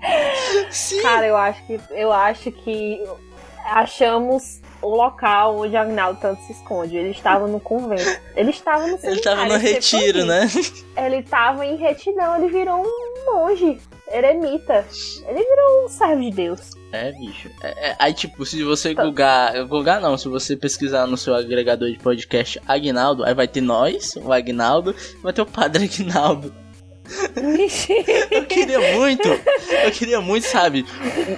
Sim. 0.70 1.02
Cara, 1.02 1.26
eu 1.26 1.36
acho 1.36 1.62
que 1.66 1.80
eu 1.90 2.12
acho 2.12 2.50
que 2.52 3.00
achamos 3.66 4.59
o 4.82 4.88
local 4.88 5.58
onde 5.58 5.76
Agnaldo 5.76 6.18
tanto 6.20 6.42
se 6.42 6.52
esconde. 6.52 6.96
Ele 6.96 7.10
estava 7.10 7.46
no 7.46 7.60
convento. 7.60 8.20
Ele 8.36 8.50
estava 8.50 8.86
no 8.86 8.98
Ele 9.02 9.20
tava 9.20 9.36
seminário, 9.36 9.52
no 9.52 9.58
retiro, 9.58 10.24
né? 10.24 10.48
Ele 10.96 11.16
estava 11.16 11.66
em 11.66 11.76
retidão, 11.76 12.36
ele 12.36 12.48
virou 12.52 12.82
um 12.82 13.34
monge, 13.34 13.78
eremita. 14.10 14.84
Ele 15.26 15.42
virou 15.44 15.84
um 15.84 15.88
servo 15.88 16.22
de 16.22 16.30
Deus. 16.30 16.60
É, 16.92 17.12
bicho. 17.12 17.48
É, 17.62 17.90
é, 17.90 17.96
aí, 17.98 18.12
tipo, 18.12 18.44
se 18.44 18.62
você 18.64 18.94
Tá. 18.94 19.04
googar. 19.04 19.66
Googar 19.66 20.00
não, 20.00 20.16
se 20.18 20.28
você 20.28 20.56
pesquisar 20.56 21.06
no 21.06 21.16
seu 21.16 21.34
agregador 21.34 21.88
de 21.90 21.98
podcast 21.98 22.60
Aguinaldo, 22.66 23.24
aí 23.24 23.34
vai 23.34 23.46
ter 23.46 23.60
nós, 23.60 24.16
o 24.16 24.32
Aguinaldo, 24.32 24.94
e 25.18 25.22
vai 25.22 25.32
ter 25.32 25.42
o 25.42 25.46
Padre 25.46 25.84
Aguinaldo. 25.84 26.52
Eu 28.30 28.44
queria 28.46 28.94
muito, 28.94 29.26
eu 29.28 29.90
queria 29.90 30.20
muito, 30.20 30.46
sabe, 30.46 30.86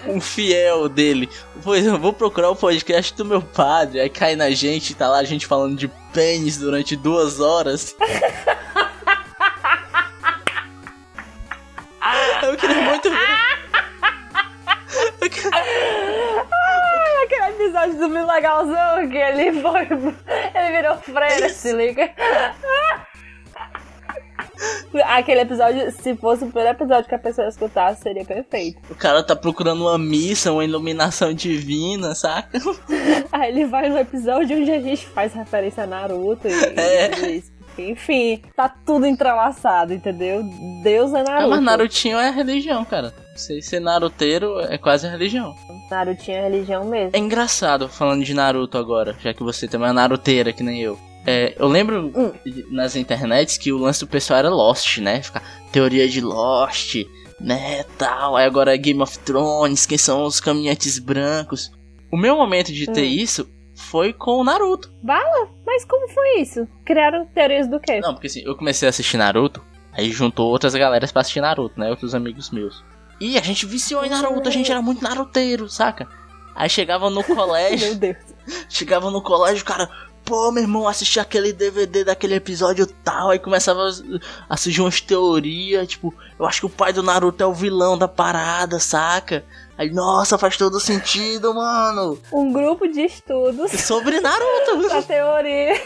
um, 0.07 0.17
um 0.17 0.21
fiel 0.21 0.87
dele. 0.89 1.29
Pois 1.65 1.87
eu 1.87 1.99
vou 1.99 2.13
procurar 2.13 2.51
o 2.51 2.57
podcast 2.57 3.15
do 3.15 3.25
meu 3.25 3.41
padre, 3.41 3.99
aí 4.01 4.11
cai 4.11 4.37
na 4.37 4.51
gente, 4.51 4.95
tá 4.95 5.09
lá 5.09 5.19
a 5.19 5.25
gente 5.25 5.47
falando 5.47 5.77
de 5.77 5.89
pênis 6.13 6.59
durante 6.59 6.95
duas 6.95 7.41
horas. 7.41 7.97
Eu 12.43 12.57
queria 12.57 12.83
muito 12.83 13.09
ver. 13.09 13.19
Eu 15.21 15.31
queria- 15.31 15.51
Aquele 17.25 17.47
episódio 17.65 17.95
do 17.99 18.09
Mil 18.09 18.27
Legalzão 18.27 19.09
que 19.09 19.17
ele 19.17 19.63
foi. 19.63 19.83
Ele 19.83 20.77
virou 20.77 20.97
freira, 20.99 21.49
se 21.49 21.73
liga. 21.73 22.11
Aquele 25.05 25.41
episódio, 25.41 25.91
se 25.93 26.15
fosse 26.17 26.45
o 26.45 26.47
primeiro 26.49 26.71
episódio 26.77 27.09
que 27.09 27.15
a 27.15 27.19
pessoa 27.19 27.49
escutasse, 27.49 28.03
seria 28.03 28.25
perfeito. 28.25 28.79
O 28.91 28.95
cara 28.95 29.23
tá 29.23 29.35
procurando 29.35 29.83
uma 29.83 29.99
missa, 29.99 30.53
uma 30.53 30.65
iluminação 30.65 31.33
divina, 31.35 32.15
saca? 32.15 32.59
Aí 33.33 33.51
ele 33.51 33.67
vai 33.67 33.89
no 33.89 33.99
episódio 33.99 34.59
onde 34.61 34.71
a 34.71 34.81
gente 34.81 35.07
faz 35.07 35.33
referência 35.33 35.85
a 35.85 35.87
Naruto 35.87 36.47
e, 36.49 36.53
É. 36.79 37.11
e. 37.31 37.53
Enfim, 37.79 38.43
tá 38.55 38.69
tudo 38.85 39.07
entrelaçado, 39.07 39.95
entendeu? 39.95 40.43
Deus 40.83 41.15
é 41.15 41.21
Ah, 41.21 41.25
Naruto. 41.25 41.49
mas 41.51 41.63
Narutinho 41.63 42.19
é 42.19 42.31
religião, 42.31 42.85
cara. 42.85 43.15
Você 43.35 43.63
ser 43.63 43.81
naruteiro 43.81 44.61
é 44.61 44.77
quase 44.77 45.09
religião. 45.09 45.55
Narutinho 45.91 46.37
é 46.37 46.43
religião 46.43 46.85
mesmo. 46.85 47.13
É 47.15 47.19
engraçado 47.19 47.89
falando 47.89 48.23
de 48.25 48.35
Naruto 48.35 48.77
agora, 48.77 49.17
já 49.21 49.33
que 49.33 49.43
você 49.43 49.67
também 49.67 49.89
é 49.89 49.93
naruteira, 49.93 50.53
que 50.53 50.63
nem 50.63 50.83
eu. 50.83 50.99
É, 51.27 51.55
eu 51.59 51.69
lembro 51.69 52.13
Hum. 52.15 52.33
nas 52.71 52.97
internets 52.97 53.57
que 53.57 53.73
o 53.73 53.79
lance 53.79 54.01
do 54.01 54.07
pessoal 54.09 54.39
era 54.41 54.51
Lost, 54.51 54.99
né? 54.99 55.23
Ficar 55.23 55.43
teoria 55.71 56.09
de 56.09 56.21
Lost, 56.21 56.97
né, 57.41 57.85
tal. 57.97 58.37
Aí 58.37 58.45
agora 58.45 58.75
é 58.75 58.79
Game 58.79 59.01
of 59.01 59.19
Thrones, 59.21 59.87
quem 59.87 59.99
são 59.99 60.25
os 60.25 60.41
caminhantes 60.41 60.99
brancos. 60.99 61.71
O 62.11 62.17
meu 62.17 62.37
momento 62.37 62.73
de 62.73 62.87
ter 62.87 63.03
Hum. 63.03 63.05
isso 63.05 63.49
foi 63.77 64.13
com 64.13 64.33
o 64.33 64.45
Naruto. 64.45 64.93
Bala? 65.03 65.49
Mas 65.65 65.85
como 65.85 66.09
foi 66.09 66.41
isso? 66.41 66.67
Criaram 66.85 67.25
teorias 67.27 67.69
do 67.69 67.79
quê? 67.81 68.01
Não, 68.01 68.15
porque 68.15 68.27
assim, 68.27 68.43
eu 68.45 68.57
comecei 68.57 68.87
a 68.87 68.91
assistir 68.91 69.17
Naruto, 69.17 69.63
aí 69.93 70.11
juntou 70.11 70.51
outras 70.51 70.75
galeras 70.75 71.11
pra 71.13 71.21
assistir 71.23 71.41
Naruto, 71.41 71.79
né? 71.79 71.89
Outros 71.89 72.15
amigos 72.15 72.51
meus. 72.51 72.83
E 73.21 73.39
a 73.39 73.43
gente 73.43 73.65
viciou 73.65 74.05
em 74.05 74.09
Naruto, 74.11 74.49
a 74.49 74.53
gente 74.53 74.71
era 74.73 74.83
muito 74.83 75.03
naruteiro, 75.03 75.69
saca? 75.69 76.09
Aí 76.55 76.69
chegava 76.69 77.09
no 77.09 77.23
colégio, 77.25 77.91
Meu 77.91 77.95
Deus. 77.97 78.17
chegava 78.69 79.11
no 79.11 79.23
colégio, 79.23 79.63
o 79.63 79.65
cara, 79.67 79.89
pô, 80.25 80.51
meu 80.53 80.63
irmão, 80.63 80.87
assisti 80.89 81.19
aquele 81.21 81.53
DVD 81.53 82.05
daquele 82.05 82.35
episódio 82.37 82.87
tal, 83.05 83.31
aí 83.31 83.39
começava 83.39 83.81
a- 83.89 83.93
a 84.49 84.57
surgir 84.57 84.81
umas 84.81 85.01
teorias, 85.01 85.89
tipo, 85.89 86.15
eu 86.39 86.47
acho 86.47 86.61
que 86.61 86.67
o 86.67 86.71
pai 86.71 86.93
do 86.93 87.03
Naruto 87.03 87.43
é 87.43 87.47
o 87.47 87.53
vilão 87.53 87.97
da 87.99 88.09
parada, 88.09 88.79
saca? 88.79 89.45
Aí, 89.77 89.91
nossa, 89.91 90.37
faz 90.39 90.57
todo 90.57 90.79
sentido, 90.79 91.55
mano. 91.55 92.19
Um 92.33 92.53
grupo 92.53 92.87
de 92.87 93.01
estudos 93.03 93.71
Sobre 93.73 94.21
Naruto. 94.21 94.87
da 94.89 95.03
teoria. 95.03 95.81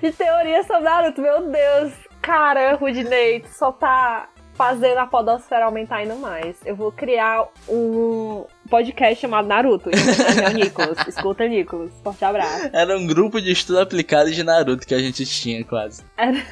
De 0.00 0.12
teoria 0.12 0.62
sobre 0.64 0.82
Naruto. 0.82 1.20
Meu 1.20 1.40
Deus. 1.50 1.92
Cara, 2.20 2.74
Rudinei, 2.76 3.40
tu 3.40 3.48
só 3.58 3.72
tá 3.72 4.28
fazendo 4.62 4.98
a 4.98 5.06
podosfera 5.06 5.64
aumentar 5.64 5.96
ainda 5.96 6.14
mais. 6.14 6.56
Eu 6.64 6.76
vou 6.76 6.92
criar 6.92 7.48
um 7.68 8.44
podcast 8.70 9.20
chamado 9.20 9.48
Naruto. 9.48 9.90
É 9.90 10.48
o 10.48 10.52
Nicolas. 10.54 10.98
Escuta, 11.08 11.48
Nicolas. 11.48 11.90
Forte 12.04 12.24
abraço. 12.24 12.70
Era 12.72 12.96
um 12.96 13.06
grupo 13.06 13.40
de 13.40 13.50
estudo 13.50 13.80
aplicado 13.80 14.30
de 14.30 14.42
Naruto 14.44 14.86
que 14.86 14.94
a 14.94 14.98
gente 15.00 15.24
tinha, 15.26 15.64
quase. 15.64 16.02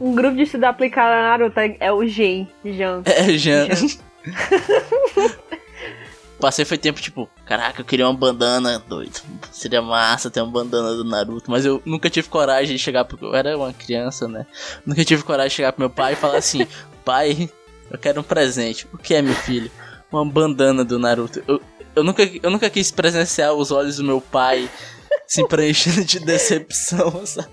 Um 0.00 0.16
grupo 0.16 0.34
de 0.34 0.42
estudo 0.42 0.64
aplicado 0.64 1.12
a 1.12 1.22
Naruto 1.22 1.60
é- 1.60 1.92
o 1.92 2.04
Gen. 2.04 2.48
Jan. 2.64 3.02
É, 3.04 3.22
Jean. 3.38 3.68
Jean. 3.72 4.00
Passei 6.42 6.64
foi 6.64 6.76
tempo 6.76 7.00
tipo, 7.00 7.30
caraca, 7.46 7.82
eu 7.82 7.84
queria 7.84 8.04
uma 8.04 8.18
bandana, 8.18 8.76
doido. 8.88 9.20
Seria 9.52 9.80
massa 9.80 10.28
ter 10.28 10.40
uma 10.40 10.50
bandana 10.50 10.92
do 10.92 11.04
Naruto, 11.04 11.48
mas 11.48 11.64
eu 11.64 11.80
nunca 11.84 12.10
tive 12.10 12.28
coragem 12.28 12.74
de 12.74 12.82
chegar 12.82 13.04
porque 13.04 13.24
eu 13.24 13.32
era 13.32 13.56
uma 13.56 13.72
criança, 13.72 14.26
né? 14.26 14.44
Nunca 14.84 15.04
tive 15.04 15.22
coragem 15.22 15.50
de 15.50 15.54
chegar 15.54 15.70
pro 15.72 15.82
meu 15.82 15.88
pai 15.88 16.14
e 16.14 16.16
falar 16.16 16.38
assim: 16.38 16.66
"Pai, 17.04 17.48
eu 17.88 17.96
quero 17.96 18.20
um 18.20 18.24
presente". 18.24 18.88
O 18.92 18.98
que 18.98 19.14
é, 19.14 19.22
meu 19.22 19.36
filho? 19.36 19.70
Uma 20.10 20.26
bandana 20.26 20.84
do 20.84 20.98
Naruto. 20.98 21.40
Eu, 21.46 21.62
eu 21.94 22.02
nunca 22.02 22.28
eu 22.42 22.50
nunca 22.50 22.68
quis 22.68 22.90
presenciar 22.90 23.52
os 23.54 23.70
olhos 23.70 23.98
do 23.98 24.04
meu 24.04 24.20
pai 24.20 24.68
se 25.28 25.46
preenchendo 25.46 26.04
de 26.04 26.18
decepção, 26.18 27.22
sabe? 27.24 27.50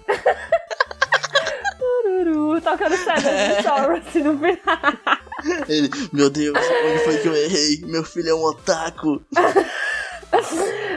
Tururu, 1.77 2.59
tocando 2.59 2.97
Seven 2.97 3.51
of 3.51 3.61
Sorrow 3.61 3.97
assim 3.97 4.23
no 4.23 4.35
final. 4.35 5.18
Ele, 5.67 5.89
meu 6.11 6.29
Deus, 6.29 6.57
onde 6.57 6.99
foi 7.03 7.17
que 7.17 7.27
eu 7.27 7.35
errei? 7.35 7.81
Meu 7.85 8.03
filho 8.03 8.29
é 8.29 8.33
um 8.35 8.43
otaku. 8.43 9.21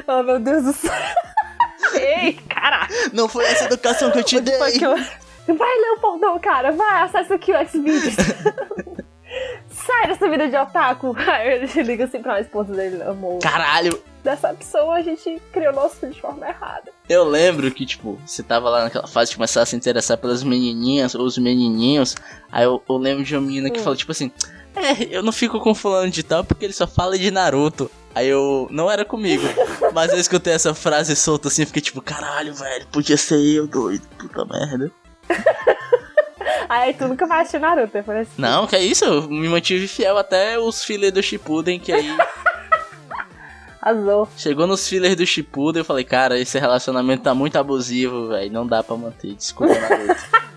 Oh, 0.06 0.22
meu 0.22 0.38
Deus 0.40 0.64
do 0.64 0.72
céu. 0.72 0.92
Ei, 1.94 2.34
caraca. 2.48 2.92
Não 3.12 3.28
foi 3.28 3.44
essa 3.44 3.64
educação 3.64 4.10
que 4.10 4.18
eu 4.18 4.24
te 4.24 4.40
dei. 4.40 4.56
Foi 4.58 4.72
que 4.72 4.84
eu- 4.86 4.96
Vai 4.96 5.76
ler 5.76 5.90
o 5.96 6.00
pornão, 6.00 6.38
cara. 6.38 6.70
Vai, 6.72 7.02
acessa 7.02 7.34
aqui 7.34 7.52
o 7.52 7.66
Xvideos. 7.68 8.14
Sai 9.92 10.08
dessa 10.08 10.28
vida 10.30 10.48
de 10.48 10.56
otaku. 10.56 11.14
Aí 11.28 11.52
ele 11.54 11.82
liga 11.82 12.04
assim 12.04 12.22
pra 12.22 12.40
esposa 12.40 12.72
dele, 12.74 13.02
amor. 13.02 13.38
Caralho, 13.40 14.02
Dessa 14.24 14.54
pessoa 14.54 14.94
a 14.94 15.02
gente 15.02 15.42
criou 15.52 15.72
nosso 15.72 15.96
filho 15.96 16.12
de 16.12 16.20
forma 16.20 16.46
errada. 16.48 16.92
Eu 17.08 17.24
lembro 17.24 17.68
que, 17.72 17.84
tipo, 17.84 18.20
você 18.24 18.40
tava 18.40 18.70
lá 18.70 18.84
naquela 18.84 19.08
fase 19.08 19.32
de 19.32 19.36
começar 19.36 19.62
a 19.62 19.66
se 19.66 19.74
interessar 19.74 20.16
pelas 20.16 20.44
menininhas 20.44 21.16
ou 21.16 21.24
os 21.24 21.36
menininhos. 21.36 22.14
Aí 22.50 22.62
eu, 22.64 22.80
eu 22.88 22.96
lembro 22.98 23.24
de 23.24 23.34
uma 23.34 23.42
menina 23.44 23.68
que 23.68 23.80
Hum. 23.80 23.82
falou, 23.82 23.96
tipo 23.96 24.12
assim: 24.12 24.30
É, 24.76 25.08
eu 25.10 25.24
não 25.24 25.32
fico 25.32 25.58
com 25.58 25.74
fulano 25.74 26.08
de 26.08 26.22
tal 26.22 26.44
porque 26.44 26.64
ele 26.64 26.72
só 26.72 26.86
fala 26.86 27.18
de 27.18 27.32
Naruto. 27.32 27.90
Aí 28.14 28.28
eu. 28.28 28.68
Não 28.70 28.88
era 28.88 29.04
comigo. 29.04 29.42
mas 29.92 30.12
eu 30.12 30.18
escutei 30.18 30.52
essa 30.52 30.72
frase 30.72 31.16
solta 31.16 31.48
assim, 31.48 31.66
fiquei 31.66 31.82
tipo, 31.82 32.00
caralho, 32.00 32.54
velho, 32.54 32.86
podia 32.92 33.16
ser 33.16 33.40
eu, 33.40 33.66
doido. 33.66 34.06
Puta 34.16 34.44
merda. 34.44 34.88
Aí 36.72 36.94
tu 36.94 37.06
nunca 37.06 37.26
vai 37.26 37.42
assistir 37.42 37.58
Naruto, 37.58 37.92
depois 37.92 38.20
assim. 38.20 38.40
Não, 38.40 38.66
que 38.66 38.74
é 38.74 38.82
isso, 38.82 39.04
eu 39.04 39.28
me 39.28 39.46
mantive 39.46 39.86
fiel 39.86 40.16
até 40.16 40.58
os 40.58 40.82
filhos 40.82 41.12
do 41.12 41.22
Shippuden, 41.22 41.78
que 41.78 41.92
aí. 41.92 42.08
Arrasou. 43.82 44.26
Chegou 44.38 44.66
nos 44.66 44.88
fillers 44.88 45.14
do 45.14 45.26
Shippuden, 45.26 45.80
eu 45.80 45.84
falei, 45.84 46.02
cara, 46.02 46.38
esse 46.38 46.58
relacionamento 46.58 47.24
tá 47.24 47.34
muito 47.34 47.58
abusivo, 47.58 48.28
velho. 48.28 48.50
Não 48.50 48.66
dá 48.66 48.82
pra 48.82 48.96
manter. 48.96 49.34
Desculpa, 49.34 49.74
Naruto. 49.74 50.22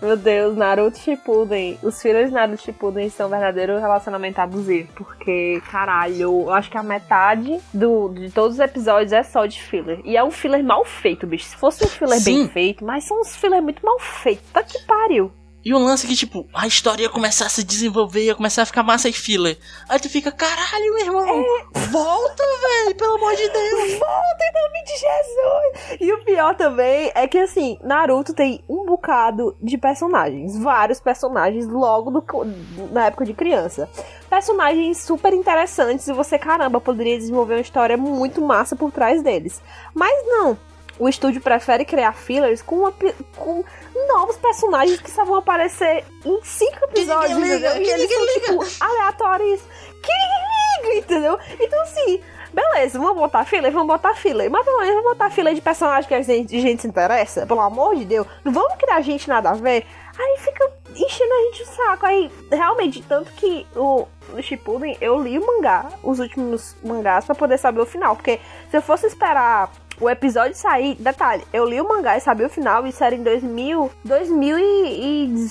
Meu 0.00 0.16
Deus, 0.16 0.56
Naruto 0.56 0.98
Shippuden. 0.98 1.78
Os 1.82 2.00
filhos 2.00 2.28
de 2.28 2.32
Naruto 2.32 2.62
Shippuden 2.62 3.10
são 3.10 3.26
um 3.26 3.30
verdadeiro 3.30 3.78
relacionamento 3.78 4.40
abusivo. 4.40 4.90
Porque, 4.94 5.60
caralho, 5.70 6.16
eu 6.20 6.52
acho 6.52 6.70
que 6.70 6.78
a 6.78 6.82
metade 6.82 7.60
do, 7.72 8.08
de 8.08 8.30
todos 8.30 8.54
os 8.54 8.60
episódios 8.60 9.12
é 9.12 9.22
só 9.22 9.44
de 9.44 9.60
filler. 9.60 10.00
E 10.04 10.16
é 10.16 10.24
um 10.24 10.30
filler 10.30 10.64
mal 10.64 10.84
feito, 10.86 11.26
bicho. 11.26 11.44
Se 11.44 11.56
fosse 11.56 11.84
um 11.84 11.88
filler 11.88 12.18
Sim. 12.18 12.38
bem 12.38 12.48
feito, 12.48 12.84
mas 12.84 13.04
são 13.04 13.20
uns 13.20 13.36
filler 13.36 13.62
muito 13.62 13.84
mal 13.84 13.98
feitos. 13.98 14.50
Tá 14.50 14.62
que 14.62 14.78
pariu. 14.86 15.30
E 15.62 15.74
o 15.74 15.78
lance 15.78 16.06
é 16.06 16.08
que, 16.08 16.16
tipo, 16.16 16.48
a 16.54 16.66
história 16.66 17.02
ia 17.02 17.08
começar 17.08 17.46
a 17.46 17.48
se 17.50 17.62
desenvolver, 17.62 18.24
ia 18.24 18.34
começar 18.34 18.62
a 18.62 18.66
ficar 18.66 18.82
massa 18.82 19.08
e 19.08 19.12
filler. 19.12 19.58
Aí 19.88 20.00
tu 20.00 20.08
fica, 20.08 20.32
caralho, 20.32 20.94
meu 20.94 21.04
irmão, 21.04 21.44
volta, 21.90 22.42
velho, 22.62 22.96
pelo 22.96 23.14
amor 23.16 23.36
de 23.36 23.46
Deus. 23.48 23.98
Volta 23.98 24.44
em 24.44 24.52
nome 24.54 24.84
de 24.84 24.92
Jesus! 24.92 26.00
E 26.00 26.12
o 26.12 26.24
pior 26.24 26.56
também 26.56 27.12
é 27.14 27.28
que, 27.28 27.38
assim, 27.38 27.78
Naruto 27.82 28.32
tem 28.32 28.64
um 28.68 28.86
bocado 28.86 29.54
de 29.60 29.76
personagens. 29.76 30.56
Vários 30.58 30.98
personagens 30.98 31.66
logo 31.66 32.10
do, 32.10 32.24
na 32.90 33.06
época 33.06 33.26
de 33.26 33.34
criança. 33.34 33.88
Personagens 34.30 35.02
super 35.02 35.34
interessantes 35.34 36.08
e 36.08 36.12
você, 36.12 36.38
caramba, 36.38 36.80
poderia 36.80 37.18
desenvolver 37.18 37.54
uma 37.54 37.60
história 37.60 37.96
muito 37.98 38.40
massa 38.40 38.74
por 38.74 38.90
trás 38.90 39.22
deles. 39.22 39.60
Mas 39.94 40.26
não. 40.26 40.69
O 41.00 41.08
estúdio 41.08 41.40
prefere 41.40 41.86
criar 41.86 42.12
fillers 42.12 42.60
com, 42.60 42.76
uma, 42.76 42.92
com 43.34 43.64
novos 44.06 44.36
personagens 44.36 45.00
que 45.00 45.10
só 45.10 45.24
vão 45.24 45.36
aparecer 45.36 46.04
em 46.22 46.40
cinco 46.44 46.84
episódios, 46.84 47.38
ninguém 47.38 47.54
liga, 47.54 47.70
entendeu? 47.70 48.04
E 48.04 48.06
que 48.06 48.14
eles 48.14 48.44
são, 48.44 48.58
tipo, 48.58 48.84
aleatórios. 48.84 49.60
Que 50.02 50.88
liga, 50.92 50.98
entendeu? 50.98 51.38
Então, 51.58 51.82
assim, 51.84 52.20
beleza, 52.52 52.98
vamos 52.98 53.16
botar 53.16 53.46
filler? 53.46 53.72
Vamos 53.72 53.88
botar 53.88 54.14
filler. 54.14 54.50
Mas 54.50 54.62
pelo 54.62 54.78
menos 54.78 54.94
vamos 54.96 55.10
botar 55.12 55.30
filler 55.30 55.54
de 55.54 55.62
personagem 55.62 56.06
que 56.06 56.14
a 56.14 56.20
gente, 56.20 56.54
a 56.54 56.60
gente 56.60 56.82
se 56.82 56.88
interessa, 56.88 57.46
pelo 57.46 57.60
amor 57.60 57.96
de 57.96 58.04
Deus. 58.04 58.26
Não 58.44 58.52
vamos 58.52 58.74
criar 58.74 59.00
gente 59.00 59.26
nada 59.26 59.48
a 59.48 59.54
ver. 59.54 59.86
Aí 60.18 60.36
fica 60.36 60.70
enchendo 60.94 61.32
a 61.32 61.42
gente 61.44 61.62
o 61.62 61.66
saco. 61.66 62.04
Aí, 62.04 62.30
realmente, 62.52 63.02
tanto 63.04 63.32
que 63.32 63.66
o, 63.74 64.06
no 64.28 64.42
Shippuden, 64.42 64.98
eu 65.00 65.18
li 65.18 65.38
o 65.38 65.46
mangá, 65.46 65.88
os 66.02 66.18
últimos 66.18 66.76
mangás, 66.84 67.24
pra 67.24 67.34
poder 67.34 67.56
saber 67.56 67.80
o 67.80 67.86
final. 67.86 68.16
Porque 68.16 68.38
se 68.70 68.76
eu 68.76 68.82
fosse 68.82 69.06
esperar 69.06 69.70
o 70.00 70.08
episódio 70.08 70.56
sair, 70.56 70.94
detalhe, 70.98 71.44
eu 71.52 71.64
li 71.68 71.80
o 71.80 71.88
mangá 71.88 72.16
e 72.16 72.20
sabia 72.20 72.46
o 72.46 72.50
final, 72.50 72.86
isso 72.86 73.04
era 73.04 73.14
em 73.14 73.22
2000, 73.22 73.90
2000 74.04 74.58
e, 74.58 74.62
e 74.64 75.48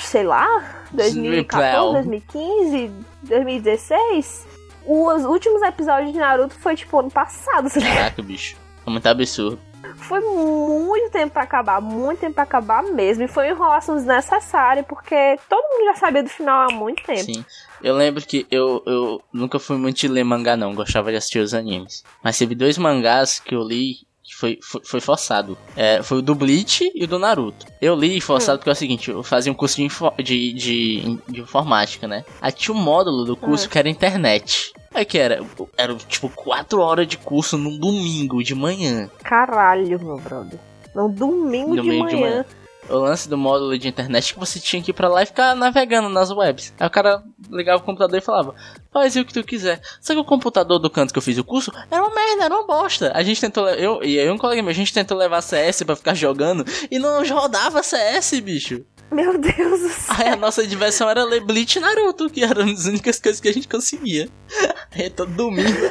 sei 0.00 0.24
lá, 0.24 0.86
2014, 0.92 1.92
2015, 1.92 2.92
2016. 3.22 4.46
Os 4.84 5.24
últimos 5.24 5.62
episódios 5.62 6.12
de 6.12 6.18
Naruto 6.18 6.54
foi 6.58 6.74
tipo 6.74 6.98
ano 6.98 7.10
passado, 7.10 7.68
sabe? 7.70 7.86
Caraca, 7.86 8.22
bicho. 8.22 8.56
É 8.86 8.90
muito 8.90 9.06
absurdo. 9.06 9.58
Foi 9.96 10.20
muito 10.20 11.10
tempo 11.10 11.32
pra 11.32 11.42
acabar, 11.42 11.80
muito 11.80 12.20
tempo 12.20 12.34
pra 12.34 12.42
acabar 12.44 12.82
mesmo. 12.82 13.24
E 13.24 13.28
foi 13.28 13.46
uma 13.46 13.52
enrolação 13.52 13.94
desnecessária, 13.96 14.82
porque 14.82 15.38
todo 15.48 15.62
mundo 15.62 15.84
já 15.86 15.96
sabia 15.96 16.22
do 16.22 16.28
final 16.28 16.68
há 16.68 16.72
muito 16.72 17.02
tempo. 17.04 17.24
Sim. 17.24 17.44
Eu 17.82 17.96
lembro 17.96 18.24
que 18.24 18.46
eu, 18.50 18.82
eu 18.86 19.22
nunca 19.32 19.58
fui 19.58 19.76
muito 19.76 19.98
de 19.98 20.08
ler 20.08 20.24
mangá, 20.24 20.56
não. 20.56 20.74
Gostava 20.74 21.10
de 21.10 21.16
assistir 21.16 21.40
os 21.40 21.54
animes. 21.54 22.04
Mas 22.22 22.38
teve 22.38 22.54
dois 22.54 22.78
mangás 22.78 23.38
que 23.38 23.54
eu 23.54 23.62
li 23.62 24.06
que 24.22 24.36
foi, 24.36 24.58
foi, 24.62 24.80
foi 24.84 25.00
forçado. 25.00 25.58
É, 25.76 26.02
foi 26.02 26.18
o 26.18 26.22
do 26.22 26.34
Bleach 26.34 26.90
e 26.94 27.04
o 27.04 27.08
do 27.08 27.18
Naruto. 27.18 27.66
Eu 27.80 27.94
li 27.94 28.20
forçado 28.20 28.58
porque 28.58 28.70
é 28.70 28.72
o 28.72 28.76
seguinte, 28.76 29.10
eu 29.10 29.22
fazia 29.22 29.50
um 29.50 29.54
curso 29.54 29.76
de, 29.76 29.88
de, 30.22 30.52
de, 30.52 31.18
de 31.28 31.40
informática, 31.40 32.06
né? 32.06 32.24
Aí 32.40 32.52
tinha 32.52 32.74
um 32.74 32.80
módulo 32.80 33.24
do 33.24 33.36
curso 33.36 33.68
que 33.68 33.78
era 33.78 33.88
internet. 33.88 34.72
Aí 34.94 35.04
que 35.04 35.18
era, 35.18 35.44
era 35.76 35.94
tipo 35.94 36.28
4 36.28 36.80
horas 36.80 37.06
de 37.06 37.18
curso 37.18 37.58
num 37.58 37.76
domingo 37.76 38.42
de 38.42 38.54
manhã. 38.54 39.10
Caralho, 39.22 39.98
meu 39.98 40.18
brother. 40.18 40.58
No 40.94 41.08
domingo, 41.08 41.70
de, 41.70 41.76
Domingo 41.76 42.04
manhã. 42.04 42.16
de 42.16 42.22
manhã. 42.22 42.44
O 42.88 42.96
lance 42.96 43.28
do 43.28 43.38
módulo 43.38 43.78
de 43.78 43.88
internet 43.88 44.34
que 44.34 44.40
você 44.40 44.58
tinha 44.58 44.82
que 44.82 44.90
ir 44.90 44.94
pra 44.94 45.08
lá 45.08 45.22
e 45.22 45.26
ficar 45.26 45.54
navegando 45.54 46.08
nas 46.08 46.30
webs. 46.30 46.74
Aí 46.78 46.86
o 46.86 46.90
cara 46.90 47.22
ligava 47.50 47.80
o 47.80 47.84
computador 47.84 48.18
e 48.18 48.20
falava, 48.20 48.54
faz 48.92 49.14
o 49.14 49.24
que 49.24 49.32
tu 49.32 49.44
quiser. 49.44 49.80
Só 50.00 50.12
que 50.12 50.20
o 50.20 50.24
computador 50.24 50.78
do 50.78 50.90
canto 50.90 51.12
que 51.12 51.18
eu 51.18 51.22
fiz 51.22 51.38
o 51.38 51.44
curso 51.44 51.72
era 51.90 52.02
uma 52.02 52.14
merda, 52.14 52.44
era 52.44 52.54
uma 52.54 52.66
bosta. 52.66 53.12
A 53.14 53.22
gente 53.22 53.40
tentou, 53.40 53.68
eu 53.68 54.02
e 54.02 54.16
eu 54.16 54.26
e 54.26 54.30
um 54.30 54.38
colega 54.38 54.62
meu, 54.62 54.70
a 54.70 54.74
gente 54.74 54.92
tentou 54.92 55.16
levar 55.16 55.40
CS 55.40 55.82
pra 55.84 55.96
ficar 55.96 56.14
jogando 56.14 56.64
e 56.90 56.98
não 56.98 57.24
rodava 57.24 57.82
CS, 57.82 58.40
bicho. 58.40 58.84
Meu 59.12 59.38
Deus 59.38 59.80
do 59.80 59.88
céu. 59.90 60.16
Aí 60.18 60.28
a 60.28 60.36
nossa 60.36 60.66
diversão 60.66 61.08
era 61.08 61.22
ler 61.22 61.40
Bleach 61.40 61.76
e 61.76 61.80
Naruto, 61.80 62.30
que 62.30 62.42
eram 62.42 62.64
as 62.64 62.86
únicas 62.86 63.20
coisas 63.20 63.40
que 63.40 63.48
a 63.48 63.52
gente 63.52 63.68
conseguia. 63.68 64.28
Aí 64.90 65.10
todo 65.10 65.30
domingo. 65.32 65.90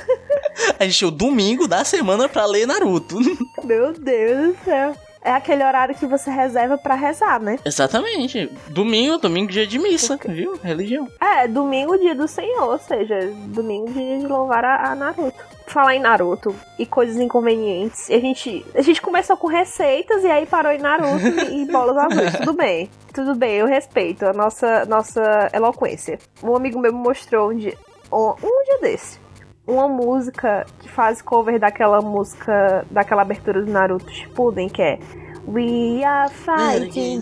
A 0.79 0.83
gente 0.85 0.97
tinha 0.97 1.07
o 1.07 1.11
domingo 1.11 1.67
da 1.67 1.85
semana 1.85 2.27
pra 2.27 2.45
ler 2.47 2.65
Naruto. 2.65 3.17
Meu 3.63 3.93
Deus 3.93 4.55
do 4.55 4.63
céu. 4.65 4.95
É 5.23 5.31
aquele 5.31 5.63
horário 5.63 5.93
que 5.93 6.07
você 6.07 6.31
reserva 6.31 6.77
pra 6.77 6.95
rezar, 6.95 7.39
né? 7.39 7.59
Exatamente. 7.63 8.51
Domingo, 8.69 9.19
domingo 9.19 9.51
dia 9.51 9.67
de 9.67 9.77
missa, 9.77 10.17
viu? 10.27 10.59
Religião. 10.63 11.07
É, 11.19 11.47
domingo, 11.47 11.97
dia 11.97 12.15
do 12.15 12.27
Senhor, 12.27 12.69
ou 12.69 12.79
seja, 12.79 13.31
domingo, 13.47 13.91
dia 13.91 14.19
de 14.19 14.25
louvar 14.25 14.65
a, 14.65 14.91
a 14.91 14.95
Naruto. 14.95 15.51
Falar 15.67 15.95
em 15.95 15.99
Naruto 15.99 16.53
e 16.77 16.85
coisas 16.85 17.17
inconvenientes. 17.17 18.09
A 18.09 18.19
gente, 18.19 18.65
a 18.73 18.81
gente 18.81 19.01
começou 19.01 19.37
com 19.37 19.47
receitas 19.47 20.23
e 20.23 20.27
aí 20.27 20.45
parou 20.45 20.71
em 20.71 20.79
Naruto 20.79 21.25
e, 21.49 21.61
e 21.61 21.65
bolas 21.71 21.97
azuis. 21.97 22.37
Tudo 22.39 22.53
bem, 22.53 22.89
tudo 23.13 23.35
bem, 23.35 23.55
eu 23.57 23.67
respeito 23.67 24.25
a 24.25 24.33
nossa, 24.33 24.85
nossa 24.85 25.49
eloquência. 25.53 26.19
Um 26.43 26.55
amigo 26.55 26.79
meu 26.79 26.91
me 26.91 26.99
mostrou 26.99 27.51
um 27.51 27.55
dia, 27.55 27.77
um, 28.11 28.31
um 28.31 28.63
dia 28.65 28.79
desse. 28.81 29.20
Uma 29.65 29.87
música 29.87 30.65
que 30.79 30.89
faz 30.89 31.21
cover 31.21 31.59
daquela 31.59 32.01
música, 32.01 32.85
daquela 32.89 33.21
abertura 33.21 33.61
do 33.61 33.71
Naruto 33.71 34.11
Shippuden, 34.11 34.67
que 34.67 34.81
é 34.81 34.99
We 35.47 36.03
are 36.03 36.31
fighting 36.31 37.19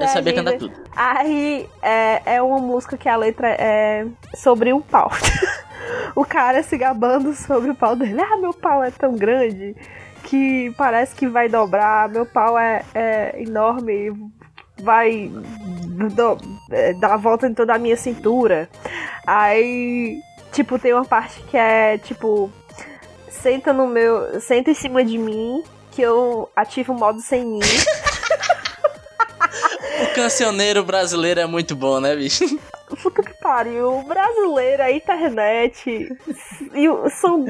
Eu 0.00 0.08
sabia 0.08 0.34
cantar 0.34 0.58
tudo. 0.58 0.72
Aí 0.94 1.68
é, 1.80 2.34
é 2.36 2.42
uma 2.42 2.58
música 2.58 2.96
que 2.96 3.08
a 3.08 3.16
letra 3.16 3.48
é 3.48 4.06
sobre 4.34 4.72
um 4.72 4.80
pau. 4.80 5.10
o 6.14 6.24
cara 6.24 6.62
se 6.62 6.76
gabando 6.76 7.34
sobre 7.34 7.70
o 7.70 7.74
pau 7.74 7.94
dele. 7.94 8.20
Ah, 8.20 8.36
meu 8.36 8.52
pau 8.52 8.82
é 8.82 8.90
tão 8.90 9.14
grande 9.14 9.76
que 10.24 10.72
parece 10.76 11.14
que 11.14 11.26
vai 11.26 11.48
dobrar. 11.48 12.08
Meu 12.08 12.26
pau 12.26 12.58
é, 12.58 12.82
é 12.94 13.42
enorme, 13.42 14.12
vai 14.82 15.30
do- 15.30 16.38
é, 16.70 16.92
dar 16.94 17.14
a 17.14 17.16
volta 17.16 17.46
em 17.46 17.54
toda 17.54 17.74
a 17.74 17.78
minha 17.78 17.96
cintura. 17.96 18.68
Aí, 19.26 20.20
tipo, 20.52 20.78
tem 20.78 20.92
uma 20.92 21.04
parte 21.04 21.40
que 21.44 21.56
é 21.56 21.98
tipo. 21.98 22.50
Senta 23.28 23.72
no 23.72 23.86
meu. 23.86 24.40
Senta 24.40 24.70
em 24.70 24.74
cima 24.74 25.04
de 25.04 25.18
mim. 25.18 25.62
Que 25.92 26.02
eu 26.02 26.48
ativo 26.56 26.92
o 26.94 26.98
modo 26.98 27.20
sem 27.20 27.44
mim. 27.44 27.60
O 30.02 30.14
cancioneiro 30.14 30.82
brasileiro 30.82 31.40
é 31.40 31.46
muito 31.46 31.76
bom, 31.76 32.00
né, 32.00 32.16
bicho? 32.16 32.44
Puta 33.02 33.22
que 33.22 33.34
pariu. 33.34 34.02
Brasileira, 34.02 34.90
internet. 34.90 36.08
E 36.74 37.10
são, 37.10 37.46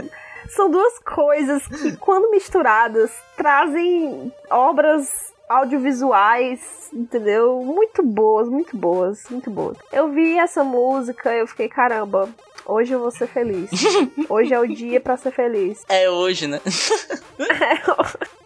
são 0.51 0.71
duas 0.71 0.99
coisas 1.01 1.67
que, 1.67 1.97
quando 1.97 2.31
misturadas, 2.31 3.11
trazem 3.37 4.33
obras 4.51 5.32
audiovisuais, 5.53 6.61
entendeu? 6.93 7.63
Muito 7.65 8.03
boas, 8.03 8.49
muito 8.49 8.77
boas, 8.77 9.25
muito 9.31 9.51
boas. 9.51 9.77
Eu 9.93 10.09
vi 10.11 10.39
essa 10.39 10.63
música, 10.65 11.33
eu 11.35 11.47
fiquei, 11.47 11.69
caramba, 11.69 12.29
hoje 12.67 12.93
eu 12.93 13.01
vou 13.01 13.11
ser 13.11 13.27
feliz. 13.27 13.71
Hoje 14.29 14.55
é 14.55 14.59
o 14.59 14.67
dia 14.67 15.01
pra 15.01 15.17
ser 15.17 15.31
feliz. 15.33 15.85
É 15.89 16.09
hoje, 16.09 16.47
né? 16.47 16.61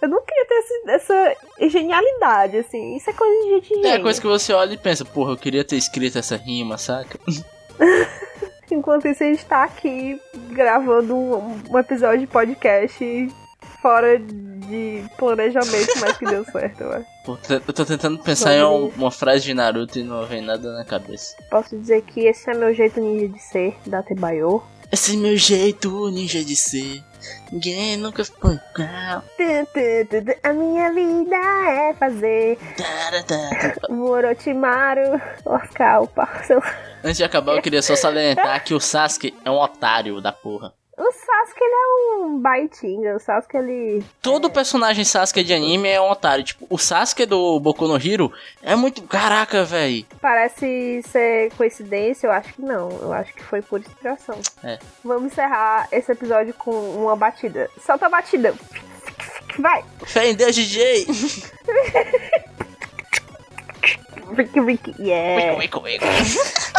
Eu 0.02 0.08
não 0.08 0.22
queria 0.22 0.46
ter 0.46 0.54
esse- 0.54 0.90
essa 0.90 1.36
genialidade, 1.68 2.56
assim. 2.58 2.96
Isso 2.96 3.08
é 3.10 3.12
coisa 3.12 3.34
de 3.44 3.50
gente 3.50 3.72
É 3.78 3.82
gênia. 3.82 4.02
coisa 4.02 4.20
que 4.20 4.26
você 4.26 4.52
olha 4.52 4.74
e 4.74 4.78
pensa, 4.78 5.04
porra, 5.04 5.32
eu 5.32 5.36
queria 5.36 5.64
ter 5.64 5.76
escrito 5.76 6.18
essa 6.18 6.36
rima, 6.36 6.76
saca? 6.78 7.18
Enquanto 8.70 9.06
isso, 9.08 9.22
a 9.22 9.26
gente 9.26 9.44
tá 9.46 9.62
aqui 9.64 10.20
gravando 10.50 11.14
um, 11.16 11.62
um 11.70 11.78
episódio 11.78 12.20
de 12.20 12.26
podcast 12.26 13.28
fora 13.80 14.18
de 14.18 14.55
planejamento, 15.16 15.92
mas 16.00 16.16
que 16.16 16.24
deu 16.24 16.44
certo, 16.44 16.80
eu 16.82 16.92
acho. 16.92 17.06
Pô, 17.24 17.36
t- 17.36 17.54
eu 17.54 17.72
tô 17.72 17.84
tentando 17.84 18.18
pensar 18.18 18.54
em 18.54 18.62
um- 18.64 18.88
uma 18.96 19.10
frase 19.10 19.44
de 19.44 19.54
Naruto 19.54 19.98
e 19.98 20.02
não 20.04 20.24
vem 20.26 20.40
nada 20.42 20.72
na 20.72 20.84
cabeça. 20.84 21.36
Posso 21.50 21.76
dizer 21.78 22.02
que 22.02 22.20
esse 22.26 22.48
é 22.50 22.54
meu 22.54 22.72
jeito 22.74 23.00
ninja 23.00 23.28
de 23.28 23.38
ser, 23.42 23.76
da 23.86 24.02
Tebayo. 24.02 24.62
Esse 24.92 25.14
é 25.14 25.16
meu 25.18 25.36
jeito 25.36 26.08
ninja 26.10 26.44
de 26.44 26.54
ser. 26.54 27.02
Ninguém 27.50 27.96
nunca 27.96 28.24
foi. 28.24 28.56
A 30.44 30.52
minha 30.52 30.92
vida 30.92 31.34
é 31.36 31.92
fazer 31.94 32.56
Orochimaru 33.88 35.20
Oscar 35.44 36.02
o 36.02 36.06
parceiro. 36.06 36.62
Antes 37.02 37.16
de 37.16 37.24
acabar, 37.24 37.56
eu 37.56 37.62
queria 37.62 37.82
só 37.82 37.96
salientar 37.96 38.62
que 38.64 38.74
o 38.74 38.80
Sasuke 38.80 39.34
é 39.44 39.50
um 39.50 39.58
otário 39.58 40.20
da 40.20 40.32
porra. 40.32 40.72
O 40.98 41.12
Sasuke, 41.12 41.60
ele 41.62 41.74
é 41.74 42.16
um 42.24 42.40
baitinga. 42.40 43.16
O 43.16 43.20
Sasuke, 43.20 43.56
ele... 43.56 44.02
Todo 44.22 44.48
personagem 44.50 45.04
Sasuke 45.04 45.44
de 45.44 45.52
anime 45.52 45.90
é 45.90 46.00
um 46.00 46.10
otário. 46.10 46.42
Tipo, 46.42 46.66
o 46.70 46.78
Sasuke 46.78 47.26
do 47.26 47.60
Boku 47.60 47.86
no 47.86 47.96
Hero 47.96 48.32
é 48.62 48.74
muito... 48.74 49.02
Caraca, 49.02 49.62
velho. 49.62 50.06
Parece 50.22 51.02
ser 51.02 51.52
coincidência, 51.52 52.26
eu 52.26 52.32
acho 52.32 52.54
que 52.54 52.62
não. 52.62 52.90
Eu 53.02 53.12
acho 53.12 53.34
que 53.34 53.42
foi 53.42 53.60
por 53.60 53.80
inspiração. 53.80 54.40
É. 54.64 54.78
Vamos 55.04 55.32
encerrar 55.32 55.86
esse 55.92 56.10
episódio 56.10 56.54
com 56.54 56.70
uma 56.70 57.14
batida. 57.14 57.70
Solta 57.84 58.06
a 58.06 58.08
batida. 58.08 58.54
Vai. 59.58 59.84
Fé 60.06 60.30
em 60.30 60.34
Deus, 60.34 60.54
DJ. 60.56 61.06
Ricky, 64.34 64.60
Ricky, 64.60 64.94
yeah. 64.98 65.56
Wico, 65.58 65.80
wico, 65.80 66.04
wico. 66.06 66.76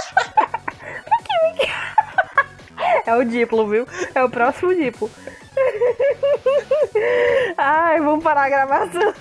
É 3.06 3.16
o 3.16 3.24
Diplo, 3.24 3.68
viu? 3.68 3.88
É 4.14 4.24
o 4.24 4.30
próximo 4.30 4.76
Diplo. 4.76 5.10
Ai, 7.58 8.00
vamos 8.00 8.24
parar 8.24 8.44
a 8.44 8.50
gravação. 8.50 9.14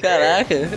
Caraca. 0.00 0.70